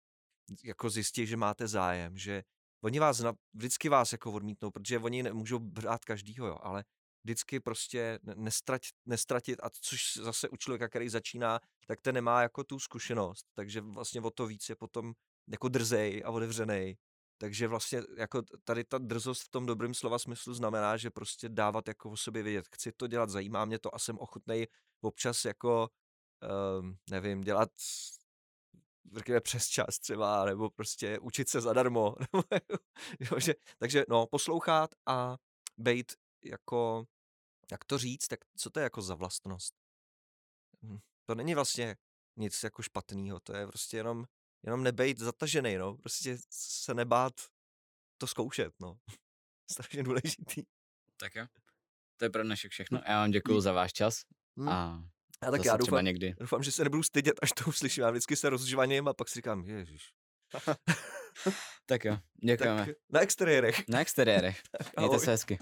Jako 0.64 0.90
zjistí, 0.90 1.26
že 1.26 1.37
máte 1.37 1.68
zájem, 1.68 2.18
že 2.18 2.42
oni 2.85 2.98
vás, 2.98 3.22
vždycky 3.55 3.88
vás 3.88 4.12
jako 4.12 4.33
odmítnou, 4.33 4.70
protože 4.70 4.98
oni 4.98 5.22
nemůžou 5.22 5.59
brát 5.59 6.05
každýho, 6.05 6.46
jo, 6.46 6.59
ale 6.62 6.85
vždycky 7.24 7.61
prostě 7.61 8.18
nestrať, 8.35 8.83
nestratit, 9.07 9.61
a 9.62 9.70
což 9.70 10.16
zase 10.16 10.48
u 10.48 10.57
člověka, 10.57 10.88
který 10.88 11.09
začíná, 11.09 11.61
tak 11.87 12.00
ten 12.00 12.14
nemá 12.14 12.42
jako 12.42 12.64
tu 12.64 12.78
zkušenost, 12.78 13.46
takže 13.55 13.81
vlastně 13.81 14.20
o 14.20 14.31
to 14.31 14.46
víc 14.46 14.68
je 14.68 14.76
potom 14.76 15.12
jako 15.48 15.68
drzej 15.68 16.22
a 16.24 16.31
otevřený. 16.31 16.96
Takže 17.38 17.68
vlastně 17.68 18.02
jako 18.16 18.42
tady 18.64 18.85
ta 18.85 18.98
drzost 18.98 19.42
v 19.42 19.48
tom 19.48 19.66
dobrém 19.66 19.94
slova 19.94 20.18
smyslu 20.18 20.55
znamená, 20.55 20.96
že 20.96 21.11
prostě 21.11 21.48
dávat 21.48 21.88
jako 21.88 22.11
o 22.11 22.16
sobě 22.16 22.42
vědět, 22.42 22.66
chci 22.74 22.92
to 22.92 23.07
dělat, 23.07 23.31
zajímá 23.31 23.64
mě 23.64 23.78
to 23.78 23.94
a 23.94 23.98
jsem 23.98 24.18
ochotný 24.18 24.66
občas 25.00 25.44
jako, 25.44 25.88
um, 26.81 26.96
nevím, 27.11 27.40
dělat 27.40 27.70
řekněme 29.17 29.41
přes 29.41 29.67
čas 29.67 29.99
třeba, 29.99 30.45
nebo 30.45 30.71
prostě 30.71 31.19
učit 31.19 31.49
se 31.49 31.61
zadarmo. 31.61 32.15
jo, 33.21 33.41
že, 33.41 33.55
takže 33.79 34.05
no, 34.09 34.27
poslouchat 34.27 34.95
a 35.07 35.37
být 35.79 36.12
jako 36.45 37.07
jak 37.73 37.85
to 37.85 37.99
říct, 37.99 38.29
tak 38.29 38.41
co 38.57 38.71
to 38.71 38.81
je 38.81 38.85
jako 38.85 39.03
za 39.03 39.15
vlastnost? 39.15 39.75
Hm, 40.83 40.99
to 41.25 41.35
není 41.35 41.55
vlastně 41.55 41.97
nic 42.37 42.62
jako 42.62 42.83
špatného, 42.83 43.41
to 43.41 43.57
je 43.57 43.67
prostě 43.67 43.97
jenom, 43.97 44.25
jenom 44.62 44.83
nebejt 44.83 45.19
zatažený, 45.19 45.77
no, 45.77 45.97
prostě 45.97 46.38
se 46.51 46.95
nebát 46.95 47.33
to 48.19 48.27
zkoušet, 48.27 48.75
no. 48.81 48.99
Strašně 49.71 50.03
důležitý. 50.03 50.62
Tak 51.17 51.35
jo. 51.35 51.47
To 52.17 52.25
je 52.25 52.31
pro 52.31 52.43
dnešek 52.43 52.73
všechno. 52.73 53.01
Já 53.07 53.21
vám 53.21 53.31
děkuji 53.31 53.61
za 53.61 53.73
váš 53.73 53.93
čas 53.93 54.25
hm. 54.57 54.69
a 54.69 55.05
a 55.46 55.50
tak 55.50 55.64
já 55.64 55.76
doufám, 55.76 56.05
někdy. 56.05 56.35
doufám, 56.40 56.62
že 56.62 56.72
se 56.72 56.85
nebudu 56.85 57.02
stydět, 57.02 57.35
až 57.42 57.52
to 57.52 57.64
uslyším. 57.64 58.02
Já 58.02 58.11
vždycky 58.11 58.37
se 58.37 58.50
rozžvaním 58.50 59.09
a 59.09 59.14
pak 59.14 59.28
si 59.28 59.35
říkám, 59.35 59.64
ježiš. 59.64 60.12
tak 61.87 62.05
jo, 62.05 62.18
děkujeme. 62.44 62.87
Tak 62.87 62.96
na 63.12 63.20
exteriérech. 63.20 63.88
Na 63.88 64.00
exteriérech. 64.00 64.62
Mějte 64.98 65.18
se 65.18 65.31
hezky. 65.31 65.59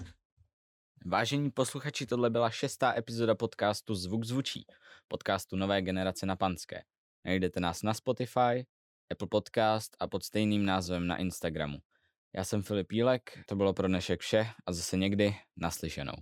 Vážení 1.05 1.51
posluchači, 1.51 2.05
tohle 2.05 2.29
byla 2.29 2.49
šestá 2.49 2.97
epizoda 2.97 3.35
podcastu 3.35 3.95
Zvuk 3.95 4.23
zvučí, 4.23 4.65
podcastu 5.07 5.55
nové 5.55 5.81
generace 5.81 6.25
na 6.25 6.35
Panské. 6.35 6.83
Najdete 7.25 7.59
nás 7.59 7.83
na 7.83 7.93
Spotify, 7.93 8.65
Apple 9.11 9.27
Podcast 9.27 9.95
a 9.99 10.07
pod 10.07 10.23
stejným 10.23 10.65
názvem 10.65 11.07
na 11.07 11.17
Instagramu. 11.17 11.77
Já 12.35 12.43
jsem 12.43 12.63
Filip 12.63 12.91
Jílek, 12.91 13.39
to 13.45 13.55
bylo 13.55 13.73
pro 13.73 13.87
dnešek 13.87 14.21
vše 14.21 14.47
a 14.65 14.73
zase 14.73 14.97
někdy 14.97 15.35
naslyšenou. 15.57 16.13